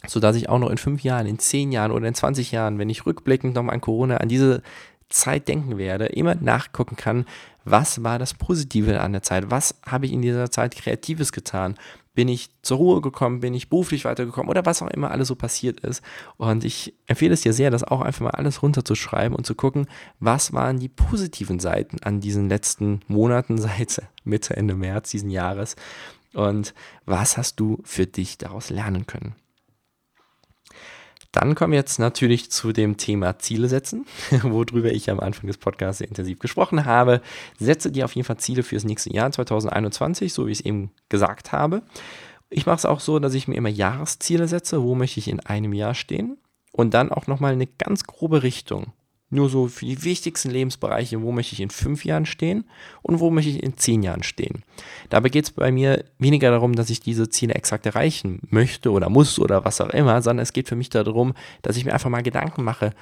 sodass 0.06 0.34
ich 0.36 0.48
auch 0.48 0.58
noch 0.58 0.70
in 0.70 0.78
fünf 0.78 1.02
Jahren, 1.02 1.26
in 1.26 1.38
zehn 1.38 1.72
Jahren 1.72 1.92
oder 1.92 2.08
in 2.08 2.14
20 2.14 2.52
Jahren, 2.52 2.78
wenn 2.78 2.88
ich 2.88 3.04
rückblickend 3.04 3.54
nochmal 3.54 3.74
an 3.74 3.82
Corona, 3.82 4.16
an 4.16 4.30
diese 4.30 4.62
Zeit 5.10 5.48
denken 5.48 5.76
werde, 5.76 6.06
immer 6.06 6.34
nachgucken 6.34 6.96
kann, 6.96 7.26
was 7.64 8.02
war 8.02 8.18
das 8.18 8.34
Positive 8.34 9.00
an 9.00 9.12
der 9.12 9.22
Zeit, 9.22 9.50
was 9.50 9.74
habe 9.84 10.06
ich 10.06 10.12
in 10.12 10.22
dieser 10.22 10.50
Zeit 10.50 10.74
Kreatives 10.74 11.32
getan, 11.32 11.76
bin 12.14 12.28
ich 12.28 12.50
zur 12.62 12.78
Ruhe 12.78 13.00
gekommen, 13.00 13.40
bin 13.40 13.54
ich 13.54 13.70
beruflich 13.70 14.04
weitergekommen? 14.04 14.50
Oder 14.50 14.66
was 14.66 14.82
auch 14.82 14.88
immer 14.88 15.10
alles 15.10 15.28
so 15.28 15.36
passiert 15.36 15.80
ist. 15.80 16.02
Und 16.36 16.64
ich 16.64 16.94
empfehle 17.06 17.34
es 17.34 17.42
dir 17.42 17.52
sehr, 17.52 17.70
das 17.70 17.84
auch 17.84 18.00
einfach 18.00 18.22
mal 18.22 18.30
alles 18.30 18.62
runterzuschreiben 18.62 19.36
und 19.36 19.46
zu 19.46 19.54
gucken, 19.54 19.86
was 20.18 20.52
waren 20.52 20.80
die 20.80 20.88
positiven 20.88 21.60
Seiten 21.60 22.02
an 22.02 22.20
diesen 22.20 22.48
letzten 22.48 23.00
Monaten 23.06 23.58
seit 23.58 24.02
Mitte, 24.24 24.56
Ende 24.56 24.74
März 24.74 25.10
diesen 25.10 25.30
Jahres? 25.30 25.76
Und 26.32 26.74
was 27.06 27.36
hast 27.36 27.58
du 27.58 27.78
für 27.84 28.06
dich 28.06 28.38
daraus 28.38 28.70
lernen 28.70 29.06
können. 29.06 29.34
Dann 31.32 31.54
kommen 31.54 31.72
wir 31.72 31.78
jetzt 31.78 31.98
natürlich 31.98 32.50
zu 32.50 32.72
dem 32.72 32.96
Thema 32.96 33.38
Ziele 33.38 33.68
setzen, 33.68 34.06
worüber 34.42 34.90
ich 34.90 35.10
am 35.10 35.20
Anfang 35.20 35.46
des 35.46 35.58
Podcasts 35.58 35.98
sehr 35.98 36.08
intensiv 36.08 36.38
gesprochen 36.40 36.84
habe. 36.84 37.20
Setze 37.58 37.92
dir 37.92 38.04
auf 38.04 38.14
jeden 38.14 38.26
Fall 38.26 38.38
Ziele 38.38 38.62
für 38.62 38.74
das 38.74 38.84
nächste 38.84 39.12
Jahr 39.12 39.30
2021, 39.30 40.32
so 40.32 40.46
wie 40.46 40.52
ich 40.52 40.60
es 40.60 40.64
eben 40.64 40.90
gesagt 41.08 41.52
habe. 41.52 41.82
Ich 42.48 42.66
mache 42.66 42.76
es 42.76 42.84
auch 42.84 42.98
so, 42.98 43.20
dass 43.20 43.34
ich 43.34 43.46
mir 43.46 43.54
immer 43.54 43.68
Jahresziele 43.68 44.48
setze, 44.48 44.82
wo 44.82 44.96
möchte 44.96 45.20
ich 45.20 45.28
in 45.28 45.38
einem 45.40 45.72
Jahr 45.72 45.94
stehen 45.94 46.36
und 46.72 46.94
dann 46.94 47.12
auch 47.12 47.28
nochmal 47.28 47.52
eine 47.52 47.68
ganz 47.68 48.04
grobe 48.04 48.42
Richtung 48.42 48.92
nur 49.30 49.48
so 49.48 49.68
für 49.68 49.86
die 49.86 50.02
wichtigsten 50.04 50.50
Lebensbereiche, 50.50 51.22
wo 51.22 51.32
möchte 51.32 51.54
ich 51.54 51.60
in 51.60 51.70
fünf 51.70 52.04
Jahren 52.04 52.26
stehen 52.26 52.64
und 53.02 53.20
wo 53.20 53.30
möchte 53.30 53.50
ich 53.50 53.62
in 53.62 53.76
zehn 53.76 54.02
Jahren 54.02 54.22
stehen. 54.22 54.64
Dabei 55.08 55.28
geht 55.28 55.44
es 55.44 55.50
bei 55.52 55.70
mir 55.72 56.04
weniger 56.18 56.50
darum, 56.50 56.74
dass 56.74 56.90
ich 56.90 57.00
diese 57.00 57.28
Ziele 57.28 57.54
exakt 57.54 57.86
erreichen 57.86 58.40
möchte 58.50 58.90
oder 58.90 59.08
muss 59.08 59.38
oder 59.38 59.64
was 59.64 59.80
auch 59.80 59.90
immer, 59.90 60.20
sondern 60.20 60.42
es 60.42 60.52
geht 60.52 60.68
für 60.68 60.76
mich 60.76 60.90
darum, 60.90 61.34
dass 61.62 61.76
ich 61.76 61.84
mir 61.84 61.92
einfach 61.92 62.10
mal 62.10 62.22
Gedanken 62.22 62.64
mache, 62.64 62.92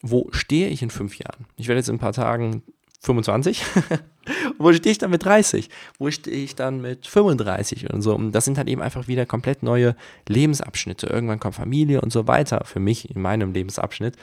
wo 0.00 0.28
stehe 0.32 0.68
ich 0.68 0.82
in 0.82 0.90
fünf 0.90 1.18
Jahren? 1.18 1.46
Ich 1.56 1.68
werde 1.68 1.78
jetzt 1.78 1.88
in 1.88 1.96
ein 1.96 2.00
paar 2.00 2.12
Tagen 2.12 2.62
25. 3.04 3.62
wo 4.58 4.72
stehe 4.72 4.92
ich 4.92 4.98
dann 4.98 5.10
mit 5.10 5.24
30? 5.24 5.68
Wo 5.98 6.10
stehe 6.10 6.36
ich 6.36 6.54
dann 6.54 6.80
mit 6.80 7.06
35 7.06 7.92
und 7.92 8.02
so? 8.02 8.14
Und 8.14 8.32
das 8.32 8.44
sind 8.44 8.58
halt 8.58 8.68
eben 8.68 8.82
einfach 8.82 9.08
wieder 9.08 9.26
komplett 9.26 9.62
neue 9.62 9.94
Lebensabschnitte. 10.28 11.06
Irgendwann 11.06 11.40
kommt 11.40 11.54
Familie 11.54 12.00
und 12.00 12.12
so 12.12 12.26
weiter 12.26 12.64
für 12.64 12.80
mich 12.80 13.14
in 13.14 13.20
meinem 13.20 13.52
Lebensabschnitt. 13.52 14.16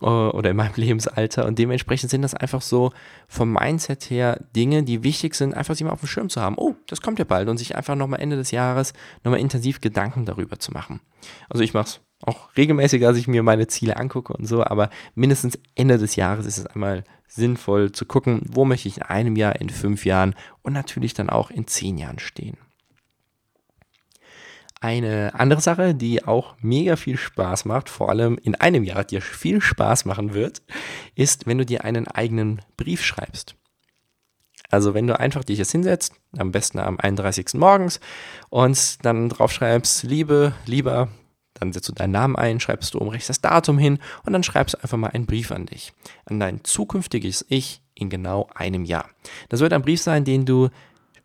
Äh, 0.00 0.06
oder 0.06 0.50
in 0.50 0.56
meinem 0.56 0.72
Lebensalter. 0.76 1.46
Und 1.46 1.58
dementsprechend 1.58 2.10
sind 2.10 2.22
das 2.22 2.34
einfach 2.34 2.62
so 2.62 2.92
vom 3.28 3.52
Mindset 3.52 4.10
her 4.10 4.40
Dinge, 4.54 4.82
die 4.82 5.02
wichtig 5.02 5.34
sind, 5.34 5.54
einfach 5.54 5.74
sie 5.74 5.84
mal 5.84 5.90
auf 5.90 6.00
dem 6.00 6.08
Schirm 6.08 6.28
zu 6.28 6.40
haben. 6.40 6.56
Oh, 6.58 6.74
das 6.86 7.00
kommt 7.00 7.18
ja 7.18 7.24
bald. 7.24 7.48
Und 7.48 7.58
sich 7.58 7.76
einfach 7.76 7.94
nochmal 7.94 8.20
Ende 8.20 8.36
des 8.36 8.50
Jahres 8.50 8.92
nochmal 9.24 9.40
intensiv 9.40 9.80
Gedanken 9.80 10.24
darüber 10.24 10.58
zu 10.58 10.72
machen. 10.72 11.00
Also 11.48 11.64
ich 11.64 11.74
mache 11.74 11.84
es 11.84 12.00
auch 12.22 12.56
regelmäßiger, 12.56 13.08
als 13.08 13.18
ich 13.18 13.28
mir 13.28 13.42
meine 13.42 13.68
Ziele 13.68 13.96
angucke 13.96 14.32
und 14.32 14.46
so, 14.46 14.64
aber 14.64 14.90
mindestens 15.14 15.58
Ende 15.76 15.98
des 15.98 16.16
Jahres 16.16 16.46
ist 16.46 16.58
es 16.58 16.66
einmal 16.66 17.04
sinnvoll 17.28 17.92
zu 17.92 18.06
gucken, 18.06 18.42
wo 18.48 18.64
möchte 18.64 18.88
ich 18.88 18.96
in 18.96 19.02
einem 19.04 19.36
Jahr, 19.36 19.60
in 19.60 19.70
fünf 19.70 20.04
Jahren 20.04 20.34
und 20.62 20.72
natürlich 20.72 21.14
dann 21.14 21.30
auch 21.30 21.50
in 21.50 21.66
zehn 21.66 21.96
Jahren 21.96 22.18
stehen. 22.18 22.56
Eine 24.80 25.32
andere 25.34 25.60
Sache, 25.60 25.94
die 25.94 26.24
auch 26.24 26.54
mega 26.60 26.96
viel 26.96 27.16
Spaß 27.16 27.64
macht, 27.64 27.88
vor 27.88 28.10
allem 28.10 28.38
in 28.38 28.54
einem 28.54 28.84
Jahr 28.84 29.04
dir 29.04 29.20
viel 29.20 29.60
Spaß 29.60 30.04
machen 30.04 30.34
wird, 30.34 30.62
ist, 31.16 31.46
wenn 31.46 31.58
du 31.58 31.66
dir 31.66 31.84
einen 31.84 32.06
eigenen 32.06 32.60
Brief 32.76 33.04
schreibst. 33.04 33.56
Also 34.70 34.94
wenn 34.94 35.06
du 35.06 35.18
einfach 35.18 35.44
dich 35.44 35.58
jetzt 35.58 35.72
hinsetzt, 35.72 36.14
am 36.36 36.52
besten 36.52 36.78
am 36.78 36.98
31. 36.98 37.54
morgens 37.54 38.00
und 38.50 39.04
dann 39.04 39.30
drauf 39.30 39.50
schreibst, 39.50 40.02
Liebe, 40.02 40.52
lieber, 40.66 41.08
dann 41.54 41.72
setzt 41.72 41.88
du 41.88 41.92
deinen 41.92 42.12
Namen 42.12 42.36
ein, 42.36 42.60
schreibst 42.60 42.94
du 42.94 42.98
um 42.98 43.08
rechts 43.08 43.28
das 43.28 43.40
Datum 43.40 43.78
hin 43.78 43.98
und 44.24 44.32
dann 44.32 44.42
schreibst 44.42 44.74
du 44.74 44.82
einfach 44.82 44.98
mal 44.98 45.08
einen 45.08 45.26
Brief 45.26 45.50
an 45.50 45.66
dich, 45.66 45.92
an 46.26 46.38
dein 46.38 46.62
zukünftiges 46.64 47.44
Ich 47.48 47.82
in 47.94 48.10
genau 48.10 48.48
einem 48.54 48.84
Jahr. 48.84 49.08
Das 49.48 49.60
wird 49.60 49.72
ein 49.72 49.82
Brief 49.82 50.00
sein, 50.00 50.24
den 50.24 50.44
du 50.44 50.68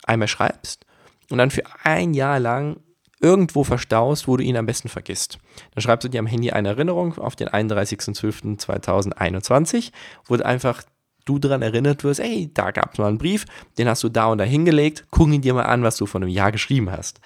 einmal 0.05 0.27
schreibst 0.27 0.85
und 1.29 1.37
dann 1.37 1.51
für 1.51 1.63
ein 1.83 2.13
Jahr 2.13 2.39
lang 2.39 2.77
irgendwo 3.23 3.63
verstaust, 3.63 4.27
wo 4.27 4.37
du 4.37 4.43
ihn 4.43 4.57
am 4.57 4.67
besten 4.67 4.89
vergisst. 4.89 5.39
Dann 5.73 5.81
schreibst 5.81 6.03
du 6.03 6.09
dir 6.09 6.19
am 6.19 6.27
Handy 6.27 6.51
eine 6.51 6.69
Erinnerung 6.69 7.17
auf 7.17 7.35
den 7.35 7.47
31.12.2021, 7.47 9.91
wo 10.27 10.35
du 10.35 10.45
einfach 10.45 10.83
du 11.25 11.39
daran 11.39 11.61
erinnert 11.61 12.03
wirst, 12.03 12.19
ey, 12.19 12.51
da 12.53 12.71
gab 12.71 12.91
es 12.93 12.99
mal 12.99 13.07
einen 13.07 13.17
Brief, 13.17 13.45
den 13.77 13.87
hast 13.87 14.03
du 14.03 14.09
da 14.09 14.25
und 14.25 14.39
da 14.39 14.43
hingelegt, 14.43 15.05
guck 15.09 15.29
ihn 15.29 15.41
dir 15.41 15.53
mal 15.53 15.63
an, 15.63 15.81
was 15.81 15.95
du 15.95 16.05
vor 16.05 16.21
einem 16.21 16.29
Jahr 16.29 16.51
geschrieben 16.51 16.91
hast. 16.91 17.21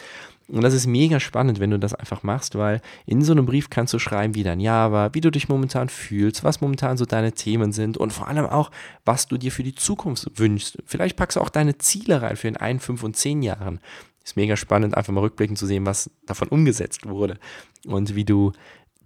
Und 0.49 0.61
das 0.61 0.73
ist 0.73 0.87
mega 0.87 1.19
spannend, 1.19 1.59
wenn 1.59 1.71
du 1.71 1.79
das 1.79 1.93
einfach 1.93 2.23
machst, 2.23 2.55
weil 2.55 2.79
in 3.05 3.21
so 3.21 3.33
einem 3.33 3.45
Brief 3.45 3.69
kannst 3.69 3.93
du 3.93 3.99
schreiben, 3.99 4.33
wie 4.33 4.43
dein 4.43 4.61
Jahr 4.61 4.93
war, 4.93 5.13
wie 5.13 5.19
du 5.19 5.29
dich 5.29 5.49
momentan 5.49 5.89
fühlst, 5.89 6.45
was 6.45 6.61
momentan 6.61 6.95
so 6.95 7.05
deine 7.05 7.33
Themen 7.33 7.73
sind 7.73 7.97
und 7.97 8.13
vor 8.13 8.29
allem 8.29 8.45
auch, 8.45 8.71
was 9.03 9.27
du 9.27 9.37
dir 9.37 9.51
für 9.51 9.63
die 9.63 9.75
Zukunft 9.75 10.39
wünschst. 10.39 10.77
Vielleicht 10.85 11.17
packst 11.17 11.35
du 11.35 11.41
auch 11.41 11.49
deine 11.49 11.77
Ziele 11.79 12.21
rein 12.21 12.37
für 12.37 12.47
in 12.47 12.55
ein, 12.55 12.79
fünf 12.79 13.03
und 13.03 13.17
zehn 13.17 13.41
Jahren 13.41 13.81
ist 14.27 14.35
mega 14.35 14.57
spannend, 14.57 14.95
einfach 14.95 15.13
mal 15.13 15.21
rückblickend 15.21 15.57
zu 15.57 15.65
sehen, 15.65 15.85
was 15.85 16.09
davon 16.25 16.49
umgesetzt 16.49 17.07
wurde 17.07 17.39
und 17.85 18.15
wie 18.15 18.25
du 18.25 18.51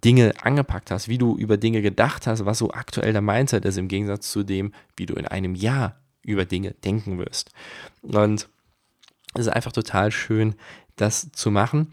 Dinge 0.04 0.34
angepackt 0.42 0.90
hast, 0.90 1.08
wie 1.08 1.18
du 1.18 1.36
über 1.36 1.56
Dinge 1.56 1.80
gedacht 1.80 2.26
hast, 2.26 2.44
was 2.44 2.58
so 2.58 2.72
aktuell 2.72 3.12
der 3.12 3.22
Mindset 3.22 3.64
ist, 3.64 3.78
im 3.78 3.86
Gegensatz 3.86 4.32
zu 4.32 4.42
dem, 4.42 4.72
wie 4.96 5.06
du 5.06 5.14
in 5.14 5.26
einem 5.26 5.54
Jahr 5.54 6.00
über 6.22 6.44
Dinge 6.44 6.72
denken 6.72 7.18
wirst. 7.18 7.52
Und 8.00 8.48
es 9.34 9.46
ist 9.46 9.52
einfach 9.52 9.72
total 9.72 10.10
schön, 10.10 10.56
das 10.96 11.30
zu 11.30 11.52
machen. 11.52 11.92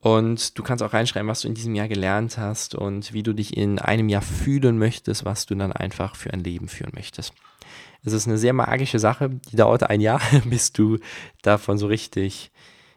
Und 0.00 0.58
du 0.58 0.62
kannst 0.62 0.84
auch 0.84 0.92
reinschreiben, 0.92 1.28
was 1.28 1.40
du 1.40 1.48
in 1.48 1.54
diesem 1.54 1.74
Jahr 1.74 1.88
gelernt 1.88 2.36
hast 2.36 2.74
und 2.74 3.14
wie 3.14 3.22
du 3.22 3.32
dich 3.32 3.56
in 3.56 3.78
einem 3.78 4.10
Jahr 4.10 4.22
fühlen 4.22 4.76
möchtest, 4.78 5.24
was 5.24 5.46
du 5.46 5.54
dann 5.54 5.72
einfach 5.72 6.14
für 6.14 6.32
ein 6.32 6.44
Leben 6.44 6.68
führen 6.68 6.92
möchtest. 6.94 7.32
Es 8.04 8.12
ist 8.12 8.26
eine 8.26 8.38
sehr 8.38 8.52
magische 8.52 8.98
Sache, 8.98 9.30
die 9.50 9.56
dauert 9.56 9.82
ein 9.84 10.00
Jahr, 10.00 10.20
bis 10.44 10.72
du 10.72 10.98
davon 11.42 11.78
so 11.78 11.86
richtig 11.86 12.50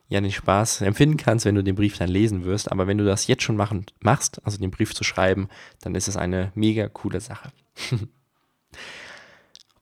ja 0.08 0.20
den 0.20 0.32
Spaß 0.32 0.82
empfinden 0.82 1.18
kannst, 1.18 1.46
wenn 1.46 1.56
du 1.56 1.64
den 1.64 1.76
Brief 1.76 1.98
dann 1.98 2.10
lesen 2.10 2.44
wirst. 2.44 2.72
Aber 2.72 2.88
wenn 2.88 2.98
du 2.98 3.06
das 3.06 3.28
jetzt 3.28 3.44
schon 3.44 3.56
machen, 3.56 3.86
machst, 4.02 4.42
also 4.44 4.58
den 4.58 4.72
Brief 4.72 4.94
zu 4.96 5.04
schreiben, 5.04 5.50
dann 5.82 5.96
ist 5.96 6.08
es 6.08 6.18
eine 6.18 6.52
mega 6.56 6.88
coole 6.88 7.22
Sache. 7.22 7.52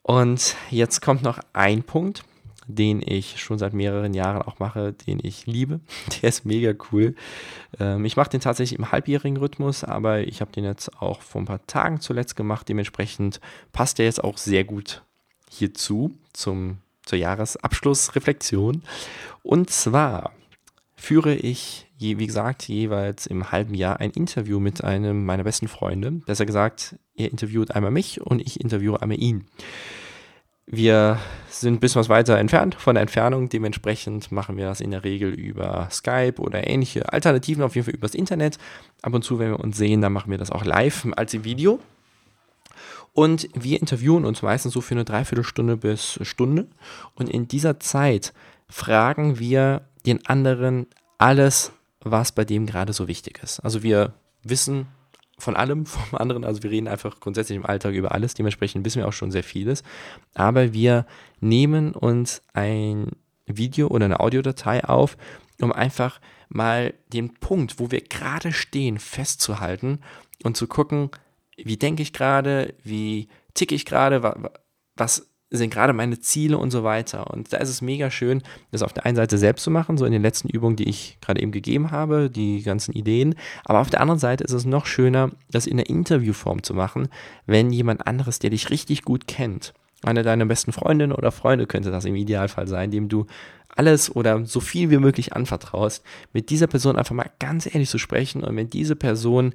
Und 0.04 0.56
jetzt 0.70 1.01
kommt 1.01 1.24
noch 1.24 1.39
ein 1.54 1.84
Punkt, 1.84 2.24
den 2.67 3.01
ich 3.03 3.41
schon 3.41 3.57
seit 3.57 3.74
mehreren 3.74 4.13
Jahren 4.13 4.41
auch 4.41 4.59
mache, 4.59 4.93
den 4.93 5.19
ich 5.24 5.45
liebe. 5.45 5.79
Der 6.21 6.29
ist 6.29 6.45
mega 6.45 6.74
cool. 6.91 7.15
Ähm, 7.79 8.05
ich 8.05 8.17
mache 8.17 8.29
den 8.29 8.41
tatsächlich 8.41 8.77
im 8.77 8.91
halbjährigen 8.91 9.38
Rhythmus, 9.38 9.83
aber 9.83 10.19
ich 10.19 10.41
habe 10.41 10.51
den 10.51 10.65
jetzt 10.65 11.01
auch 11.01 11.21
vor 11.21 11.41
ein 11.41 11.45
paar 11.45 11.65
Tagen 11.65 12.01
zuletzt 12.01 12.36
gemacht. 12.36 12.67
Dementsprechend 12.69 13.39
passt 13.71 13.97
der 13.97 14.05
jetzt 14.05 14.24
auch 14.24 14.38
sehr 14.38 14.63
gut 14.63 15.03
hierzu, 15.50 16.13
zum, 16.33 16.79
zur 17.03 17.17
Jahresabschlussreflexion. 17.17 18.83
Und 19.43 19.69
zwar 19.69 20.33
führe 20.97 21.36
ich, 21.36 21.88
wie 22.00 22.27
gesagt, 22.27 22.67
jeweils 22.67 23.27
im 23.27 23.51
halben 23.51 23.75
Jahr 23.75 24.00
ein 24.00 24.12
Interview 24.12 24.59
mit 24.59 24.83
einem 24.83 25.25
meiner 25.25 25.43
besten 25.43 25.67
Freunde. 25.67 26.12
Besser 26.12 26.45
gesagt, 26.45 26.95
er 27.15 27.31
interviewt 27.31 27.71
einmal 27.71 27.91
mich 27.91 28.19
und 28.19 28.41
ich 28.41 28.59
interviewe 28.59 29.01
einmal 29.01 29.19
ihn. 29.19 29.45
Wir 30.69 31.17
sind 31.50 31.75
ein 31.75 31.79
bisschen 31.79 32.01
was 32.01 32.09
weiter 32.09 32.38
entfernt 32.38 32.75
von 32.75 32.95
der 32.95 33.01
Entfernung. 33.01 33.47
Dementsprechend 33.47 34.33
machen 34.33 34.57
wir 34.57 34.65
das 34.65 34.81
in 34.81 34.91
der 34.91 35.05
Regel 35.05 35.33
über 35.33 35.88
Skype 35.89 36.36
oder 36.39 36.67
ähnliche 36.67 37.13
Alternativen, 37.13 37.63
auf 37.63 37.75
jeden 37.75 37.86
Fall 37.86 37.93
übers 37.93 38.13
Internet. 38.13 38.57
Ab 39.01 39.13
und 39.13 39.24
zu, 39.24 39.39
wenn 39.39 39.51
wir 39.51 39.62
uns 39.62 39.77
sehen, 39.77 40.01
dann 40.01 40.12
machen 40.12 40.29
wir 40.29 40.38
das 40.38 40.51
auch 40.51 40.65
live 40.65 41.07
als 41.15 41.33
im 41.33 41.45
Video. 41.45 41.79
Und 43.13 43.47
wir 43.53 43.79
interviewen 43.79 44.25
uns 44.25 44.41
meistens 44.41 44.74
so 44.74 44.81
für 44.81 44.93
eine 44.93 45.05
Dreiviertelstunde 45.05 45.77
bis 45.77 46.19
Stunde. 46.24 46.67
Und 47.15 47.29
in 47.29 47.47
dieser 47.47 47.79
Zeit 47.79 48.33
fragen 48.67 49.39
wir 49.39 49.88
den 50.05 50.25
anderen 50.27 50.88
alles, 51.17 51.71
was 52.01 52.33
bei 52.33 52.43
dem 52.43 52.65
gerade 52.65 52.91
so 52.91 53.07
wichtig 53.07 53.39
ist. 53.41 53.62
Also 53.62 53.83
wir 53.83 54.13
wissen 54.43 54.88
von 55.38 55.56
allem 55.56 55.86
vom 55.86 56.17
anderen. 56.17 56.44
Also 56.44 56.63
wir 56.63 56.72
reden 56.72 56.88
einfach 56.88 57.20
grundsätzlich 57.20 57.56
im 57.56 57.65
Alltag 57.65 57.94
über 57.94 58.12
alles. 58.12 58.34
Dementsprechend 58.34 58.86
wissen 58.86 59.00
wir 59.00 59.08
auch 59.08 59.13
schon 59.13 59.32
sehr 59.32 59.44
vieles. 59.44 59.84
Aber 60.34 60.74
wir 60.74 61.06
nehmen 61.39 61.94
uns 61.94 62.41
ein 62.53 63.12
Video 63.46 63.88
oder 63.88 64.06
eine 64.06 64.20
Audiodatei 64.20 64.84
auf, 64.84 65.17
um 65.62 65.72
einfach 65.72 66.20
mal 66.50 66.94
den 67.13 67.34
Punkt, 67.36 67.79
wo 67.79 67.91
wir 67.91 68.01
gerade 68.01 68.51
stehen, 68.51 69.00
festzuhalten 69.00 70.00
und 70.44 70.58
zu 70.58 70.67
gucken, 70.67 71.10
wie 71.58 71.77
denke 71.77 72.03
ich 72.03 72.13
gerade, 72.13 72.75
wie 72.84 73.29
ticke 73.53 73.75
ich 73.75 73.86
gerade, 73.86 74.51
was 74.96 75.29
sind 75.50 75.74
gerade 75.74 75.94
meine 75.94 76.20
Ziele 76.20 76.58
und 76.58 76.72
so 76.72 76.84
weiter. 76.84 77.32
Und 77.32 77.54
da 77.54 77.58
ist 77.58 77.70
es 77.70 77.82
mega 77.82 78.12
schön, 78.12 78.42
das 78.72 78.82
auf 78.82 78.94
der 78.94 79.06
einen 79.06 79.16
Seite 79.16 79.38
selbst 79.38 79.63
zu 79.63 79.72
machen, 79.72 79.98
so 79.98 80.06
in 80.06 80.12
den 80.12 80.22
letzten 80.22 80.50
Übungen, 80.50 80.75
die 80.75 80.89
ich 80.89 81.18
gerade 81.22 81.42
eben 81.42 81.51
gegeben 81.51 81.92
habe, 81.92 82.30
die 82.30 82.63
ganzen 82.63 82.94
Ideen. 82.94 83.36
Aber 83.63 83.80
auf 83.80 83.89
der 83.89 84.01
anderen 84.01 84.20
Seite 84.20 84.44
ist 84.44 84.51
es 84.51 84.66
noch 84.66 84.86
schöner, 84.86 85.32
das 85.50 85.68
in 85.68 85.77
der 85.77 85.89
Interviewform 85.89 86.63
zu 86.63 86.74
machen, 86.74 87.08
wenn 87.46 87.72
jemand 87.72 88.08
anderes, 88.08 88.39
der 88.39 88.50
dich 88.50 88.70
richtig 88.70 89.04
gut 89.04 89.27
kennt, 89.27 89.74
eine 90.04 90.24
deiner 90.24 90.46
besten 90.46 90.74
Freundinnen 90.74 91.13
oder 91.13 91.32
Freunde 91.32 91.66
könnte 91.66 91.92
das 91.92 92.06
im 92.06 92.16
Idealfall 92.16 92.68
sein, 92.68 92.92
dem 92.92 93.08
du 93.08 93.25
alles 93.70 94.16
oder 94.16 94.46
so 94.46 94.60
viel 94.60 94.89
wie 94.89 94.98
möglich 94.98 95.34
anvertraust, 95.34 96.04
mit 96.34 96.50
dieser 96.50 96.68
Person 96.68 96.98
einfach 96.98 97.16
mal 97.16 97.30
ganz 97.39 97.74
ehrlich 97.74 97.89
zu 97.89 97.98
sprechen 97.98 98.44
und 98.44 98.55
wenn 98.55 98.70
diese 98.70 98.96
Person 98.96 99.53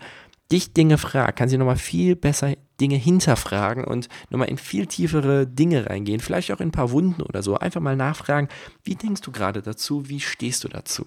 dich 0.50 0.72
Dinge 0.72 0.98
fragt, 0.98 1.38
kann 1.38 1.48
sie 1.48 1.58
nochmal 1.58 1.76
viel 1.76 2.14
besser 2.14 2.54
Dinge 2.82 2.96
hinterfragen 2.96 3.84
und 3.84 4.08
nochmal 4.30 4.48
in 4.48 4.58
viel 4.58 4.86
tiefere 4.86 5.46
Dinge 5.46 5.88
reingehen, 5.88 6.18
vielleicht 6.18 6.50
auch 6.50 6.58
in 6.58 6.68
ein 6.68 6.72
paar 6.72 6.90
Wunden 6.90 7.22
oder 7.22 7.40
so. 7.40 7.56
Einfach 7.56 7.80
mal 7.80 7.94
nachfragen, 7.94 8.48
wie 8.82 8.96
denkst 8.96 9.20
du 9.20 9.30
gerade 9.30 9.62
dazu, 9.62 10.08
wie 10.08 10.18
stehst 10.18 10.64
du 10.64 10.68
dazu? 10.68 11.06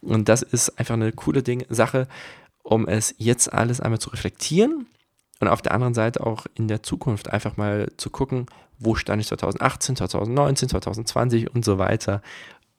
Und 0.00 0.28
das 0.28 0.42
ist 0.42 0.80
einfach 0.80 0.94
eine 0.94 1.12
coole 1.12 1.44
Ding, 1.44 1.64
Sache, 1.68 2.08
um 2.64 2.88
es 2.88 3.14
jetzt 3.18 3.52
alles 3.52 3.80
einmal 3.80 4.00
zu 4.00 4.10
reflektieren 4.10 4.86
und 5.38 5.46
auf 5.46 5.62
der 5.62 5.74
anderen 5.74 5.94
Seite 5.94 6.26
auch 6.26 6.46
in 6.56 6.66
der 6.66 6.82
Zukunft 6.82 7.30
einfach 7.32 7.56
mal 7.56 7.92
zu 7.96 8.10
gucken, 8.10 8.46
wo 8.80 8.96
stand 8.96 9.22
ich 9.22 9.28
2018, 9.28 9.94
2019, 9.94 10.70
2020 10.70 11.54
und 11.54 11.64
so 11.64 11.78
weiter 11.78 12.20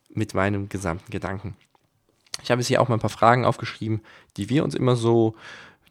mit 0.09 0.33
meinem 0.33 0.67
gesamten 0.67 1.11
Gedanken. 1.11 1.55
Ich 2.41 2.51
habe 2.51 2.59
jetzt 2.59 2.67
hier 2.67 2.81
auch 2.81 2.89
mal 2.89 2.95
ein 2.95 3.01
paar 3.01 3.09
Fragen 3.09 3.45
aufgeschrieben, 3.45 4.01
die 4.35 4.49
wir 4.49 4.65
uns 4.65 4.75
immer 4.75 4.97
so 4.97 5.35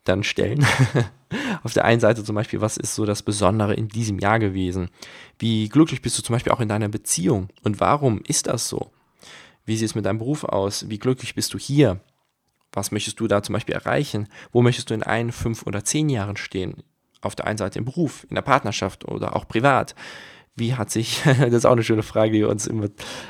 dann 0.05 0.23
stellen. 0.23 0.67
Auf 1.63 1.73
der 1.73 1.85
einen 1.85 2.01
Seite 2.01 2.25
zum 2.25 2.35
Beispiel, 2.35 2.61
was 2.61 2.77
ist 2.77 2.95
so 2.95 3.07
das 3.07 3.23
Besondere 3.23 3.75
in 3.75 3.89
diesem 3.89 4.19
Jahr 4.19 4.39
gewesen? 4.39 4.91
Wie 5.39 5.69
glücklich 5.69 6.03
bist 6.03 6.19
du 6.19 6.23
zum 6.23 6.35
Beispiel 6.35 6.53
auch 6.53 6.61
in 6.61 6.69
deiner 6.69 6.89
Beziehung? 6.89 7.49
Und 7.63 7.81
warum 7.81 8.21
ist 8.27 8.47
das 8.47 8.69
so? 8.69 8.91
Wie 9.65 9.77
sieht 9.77 9.87
es 9.87 9.95
mit 9.95 10.05
deinem 10.05 10.19
Beruf 10.19 10.45
aus? 10.45 10.89
Wie 10.89 10.99
glücklich 10.99 11.35
bist 11.35 11.55
du 11.55 11.59
hier? 11.59 12.01
Was 12.73 12.91
möchtest 12.91 13.21
du 13.21 13.29
da 13.29 13.43
zum 13.43 13.53
Beispiel 13.53 13.75
erreichen? 13.75 14.29
Wo 14.51 14.63
möchtest 14.63 14.91
du 14.91 14.95
in 14.95 15.03
ein, 15.03 15.31
fünf 15.31 15.67
oder 15.67 15.85
zehn 15.85 16.09
Jahren 16.09 16.37
stehen? 16.37 16.83
Auf 17.21 17.37
der 17.37 17.47
einen 17.47 17.59
Seite 17.59 17.79
im 17.79 17.85
Beruf, 17.85 18.27
in 18.29 18.35
der 18.35 18.43
Partnerschaft 18.43 19.07
oder 19.07 19.37
auch 19.37 19.47
privat. 19.47 19.95
Wie 20.57 20.75
hat 20.75 20.91
sich, 20.91 21.23
das 21.25 21.53
ist 21.53 21.67
auch 21.67 21.73
eine 21.73 21.85
schöne 21.85 22.03
Frage, 22.03 22.33
die 22.33 22.41
wir 22.41 22.49
uns 22.49 22.67
immer 22.67 22.89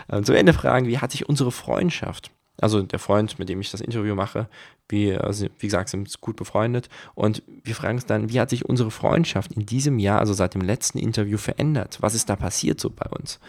äh, 0.08 0.22
zum 0.22 0.35
Ende 0.35 0.54
fragen, 0.54 0.87
wie 0.87 0.98
hat 0.98 1.12
sich 1.12 1.28
unsere 1.28 1.52
Freundschaft 1.52 2.30
also 2.61 2.83
der 2.83 2.99
Freund, 2.99 3.38
mit 3.38 3.49
dem 3.49 3.61
ich 3.61 3.71
das 3.71 3.81
Interview 3.81 4.15
mache, 4.15 4.49
wir, 4.88 5.25
also 5.25 5.47
wie 5.59 5.67
gesagt, 5.67 5.88
sind 5.88 6.21
gut 6.21 6.37
befreundet. 6.37 6.88
Und 7.15 7.43
wir 7.47 7.75
fragen 7.75 7.97
uns 7.97 8.07
dann, 8.07 8.31
wie 8.31 8.41
hat 8.41 8.51
sich 8.51 8.67
unsere 8.67 8.91
Freundschaft 8.91 9.53
in 9.53 9.67
diesem 9.67 9.99
Jahr, 9.99 10.21
also 10.21 10.35
seit 10.35 10.55
dem 10.55 10.61
letzten 10.61 10.99
Interview, 10.99 11.38
verändert? 11.38 11.99
Was 12.01 12.15
ist 12.15 12.29
da 12.29 12.37
passiert 12.37 12.81
so 12.81 12.91
bei 12.91 13.07
uns? 13.07 13.41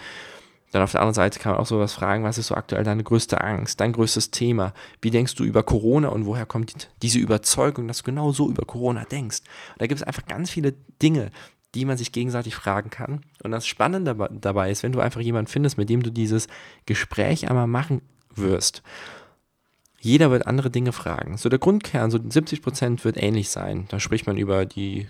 Dann 0.71 0.81
auf 0.81 0.91
der 0.91 1.01
anderen 1.01 1.13
Seite 1.13 1.39
kann 1.39 1.51
man 1.51 1.61
auch 1.61 1.67
sowas 1.67 1.93
fragen, 1.93 2.23
was 2.23 2.39
ist 2.39 2.47
so 2.47 2.55
aktuell 2.55 2.83
deine 2.83 3.03
größte 3.03 3.39
Angst, 3.41 3.79
dein 3.79 3.93
größtes 3.93 4.31
Thema? 4.31 4.73
Wie 5.01 5.11
denkst 5.11 5.35
du 5.35 5.43
über 5.43 5.61
Corona 5.61 6.07
und 6.07 6.25
woher 6.25 6.47
kommt 6.47 6.89
diese 7.03 7.19
Überzeugung, 7.19 7.87
dass 7.87 7.99
du 7.99 8.05
genau 8.05 8.31
so 8.31 8.49
über 8.49 8.65
Corona 8.65 9.05
denkst? 9.05 9.41
Und 9.73 9.81
da 9.81 9.85
gibt 9.85 10.01
es 10.01 10.07
einfach 10.07 10.25
ganz 10.25 10.49
viele 10.49 10.73
Dinge, 11.01 11.29
die 11.75 11.85
man 11.85 11.97
sich 11.97 12.11
gegenseitig 12.11 12.55
fragen 12.55 12.89
kann. 12.89 13.21
Und 13.43 13.51
das 13.51 13.67
Spannende 13.67 14.15
dabei 14.31 14.71
ist, 14.71 14.81
wenn 14.81 14.91
du 14.91 14.99
einfach 14.99 15.21
jemanden 15.21 15.51
findest, 15.51 15.77
mit 15.77 15.89
dem 15.89 16.01
du 16.01 16.11
dieses 16.11 16.47
Gespräch 16.87 17.49
einmal 17.49 17.67
machen 17.67 18.01
wirst. 18.35 18.83
Jeder 19.99 20.31
wird 20.31 20.47
andere 20.47 20.69
Dinge 20.69 20.91
fragen. 20.91 21.37
So 21.37 21.47
der 21.47 21.59
Grundkern, 21.59 22.11
so 22.11 22.19
70 22.21 22.61
Prozent 22.61 23.05
wird 23.05 23.15
ähnlich 23.15 23.49
sein. 23.49 23.85
Da 23.87 23.99
spricht 23.99 24.27
man 24.27 24.37
über 24.37 24.65
die 24.65 25.07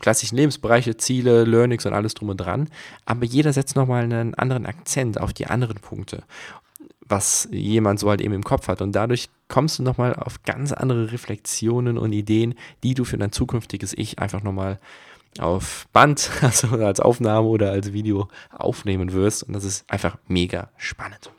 klassischen 0.00 0.36
Lebensbereiche, 0.36 0.96
Ziele, 0.96 1.44
Learnings 1.44 1.86
und 1.86 1.94
alles 1.94 2.14
drum 2.14 2.30
und 2.30 2.38
dran. 2.38 2.68
Aber 3.06 3.24
jeder 3.24 3.52
setzt 3.52 3.76
nochmal 3.76 4.04
einen 4.04 4.34
anderen 4.34 4.66
Akzent 4.66 5.20
auf 5.20 5.32
die 5.32 5.46
anderen 5.46 5.76
Punkte, 5.76 6.24
was 7.00 7.48
jemand 7.50 8.00
so 8.00 8.08
halt 8.10 8.20
eben 8.20 8.34
im 8.34 8.42
Kopf 8.42 8.68
hat. 8.68 8.82
Und 8.82 8.92
dadurch 8.92 9.28
kommst 9.48 9.78
du 9.78 9.82
nochmal 9.82 10.14
auf 10.14 10.42
ganz 10.44 10.72
andere 10.72 11.12
Reflexionen 11.12 11.98
und 11.98 12.12
Ideen, 12.12 12.54
die 12.82 12.94
du 12.94 13.04
für 13.04 13.18
dein 13.18 13.32
zukünftiges 13.32 13.92
Ich 13.92 14.18
einfach 14.18 14.42
nochmal 14.42 14.78
auf 15.38 15.86
Band, 15.92 16.30
also 16.40 16.68
als 16.68 17.00
Aufnahme 17.00 17.48
oder 17.48 17.70
als 17.70 17.92
Video 17.92 18.28
aufnehmen 18.50 19.12
wirst. 19.12 19.42
Und 19.42 19.52
das 19.52 19.64
ist 19.64 19.90
einfach 19.90 20.16
mega 20.26 20.70
spannend. 20.76 21.30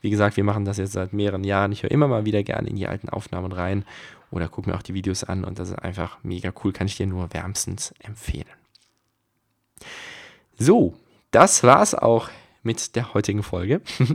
Wie 0.00 0.10
gesagt, 0.10 0.36
wir 0.36 0.44
machen 0.44 0.64
das 0.64 0.78
jetzt 0.78 0.92
seit 0.92 1.12
mehreren 1.12 1.44
Jahren. 1.44 1.72
Ich 1.72 1.82
höre 1.82 1.90
immer 1.90 2.08
mal 2.08 2.24
wieder 2.24 2.42
gerne 2.42 2.68
in 2.68 2.76
die 2.76 2.86
alten 2.86 3.08
Aufnahmen 3.08 3.52
rein 3.52 3.84
oder 4.30 4.48
gucke 4.48 4.70
mir 4.70 4.76
auch 4.76 4.82
die 4.82 4.94
Videos 4.94 5.24
an 5.24 5.44
und 5.44 5.58
das 5.58 5.70
ist 5.70 5.78
einfach 5.78 6.18
mega 6.22 6.52
cool. 6.62 6.72
Kann 6.72 6.86
ich 6.86 6.96
dir 6.96 7.06
nur 7.06 7.32
wärmstens 7.32 7.94
empfehlen. 8.00 8.46
So, 10.58 10.94
das 11.30 11.62
war's 11.62 11.94
auch 11.94 12.30
mit 12.62 12.96
der 12.96 13.14
heutigen 13.14 13.42
Folge. 13.42 13.80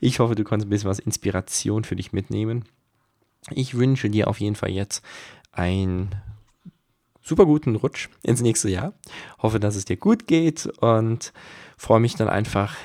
Ich 0.00 0.18
hoffe, 0.18 0.34
du 0.34 0.44
konntest 0.44 0.66
ein 0.66 0.70
bisschen 0.70 0.88
was 0.88 0.98
Inspiration 0.98 1.84
für 1.84 1.96
dich 1.96 2.12
mitnehmen. 2.12 2.64
Ich 3.50 3.76
wünsche 3.76 4.08
dir 4.08 4.28
auf 4.28 4.40
jeden 4.40 4.54
Fall 4.54 4.70
jetzt 4.70 5.04
einen 5.52 6.14
super 7.22 7.44
guten 7.44 7.76
Rutsch 7.76 8.08
ins 8.22 8.40
nächste 8.40 8.70
Jahr. 8.70 8.94
Hoffe, 9.38 9.60
dass 9.60 9.76
es 9.76 9.84
dir 9.84 9.96
gut 9.96 10.26
geht 10.26 10.66
und 10.80 11.32
freue 11.76 12.00
mich 12.00 12.14
dann 12.14 12.28
einfach 12.28 12.76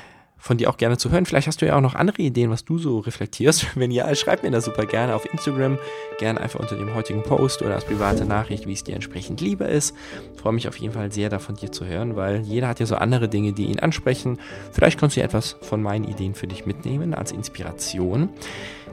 von 0.43 0.57
dir 0.57 0.69
auch 0.69 0.75
gerne 0.75 0.97
zu 0.97 1.09
hören. 1.09 1.25
Vielleicht 1.25 1.47
hast 1.47 1.61
du 1.61 1.65
ja 1.65 1.77
auch 1.77 1.81
noch 1.81 1.95
andere 1.95 2.21
Ideen, 2.21 2.49
was 2.49 2.65
du 2.65 2.77
so 2.77 2.99
reflektierst. 2.99 3.65
Wenn 3.77 3.91
ja, 3.91 4.13
schreib 4.13 4.43
mir 4.43 4.51
das 4.51 4.65
super 4.65 4.85
gerne 4.85 5.15
auf 5.15 5.25
Instagram, 5.31 5.79
gerne 6.19 6.41
einfach 6.41 6.59
unter 6.59 6.75
dem 6.75 6.93
heutigen 6.93 7.23
Post 7.23 7.61
oder 7.61 7.75
als 7.75 7.85
private 7.85 8.25
Nachricht, 8.25 8.67
wie 8.67 8.73
es 8.73 8.83
dir 8.83 8.93
entsprechend 8.93 9.39
lieber 9.39 9.69
ist. 9.69 9.95
Ich 10.35 10.41
freue 10.41 10.51
mich 10.51 10.67
auf 10.67 10.75
jeden 10.75 10.93
Fall 10.93 11.13
sehr, 11.13 11.29
da 11.29 11.39
von 11.39 11.55
dir 11.55 11.71
zu 11.71 11.85
hören, 11.85 12.17
weil 12.17 12.41
jeder 12.41 12.67
hat 12.67 12.81
ja 12.81 12.85
so 12.85 12.95
andere 12.95 13.29
Dinge, 13.29 13.53
die 13.53 13.67
ihn 13.67 13.79
ansprechen. 13.79 14.37
Vielleicht 14.73 14.99
kannst 14.99 15.15
du 15.15 15.21
ja 15.21 15.25
etwas 15.25 15.55
von 15.61 15.81
meinen 15.81 16.03
Ideen 16.03 16.35
für 16.35 16.47
dich 16.47 16.65
mitnehmen 16.65 17.13
als 17.13 17.31
Inspiration. 17.31 18.27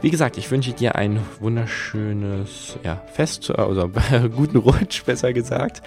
Wie 0.02 0.10
gesagt, 0.10 0.38
ich 0.38 0.48
wünsche 0.52 0.72
dir 0.72 0.94
ein 0.94 1.20
wunderschönes 1.40 2.78
ja, 2.84 3.02
Fest, 3.12 3.50
also 3.50 3.90
guten 4.36 4.58
Rutsch, 4.58 5.04
besser 5.04 5.32
gesagt. 5.32 5.82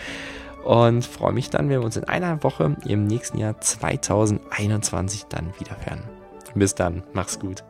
Und 0.63 1.05
freue 1.05 1.33
mich 1.33 1.49
dann, 1.49 1.69
wenn 1.69 1.79
wir 1.79 1.85
uns 1.85 1.97
in 1.97 2.05
einer 2.05 2.43
Woche 2.43 2.75
im 2.85 3.05
nächsten 3.05 3.37
Jahr 3.37 3.59
2021 3.59 5.25
dann 5.25 5.53
wieder 5.59 5.75
hören. 5.85 6.03
Bis 6.55 6.75
dann, 6.75 7.03
mach's 7.13 7.39
gut. 7.39 7.63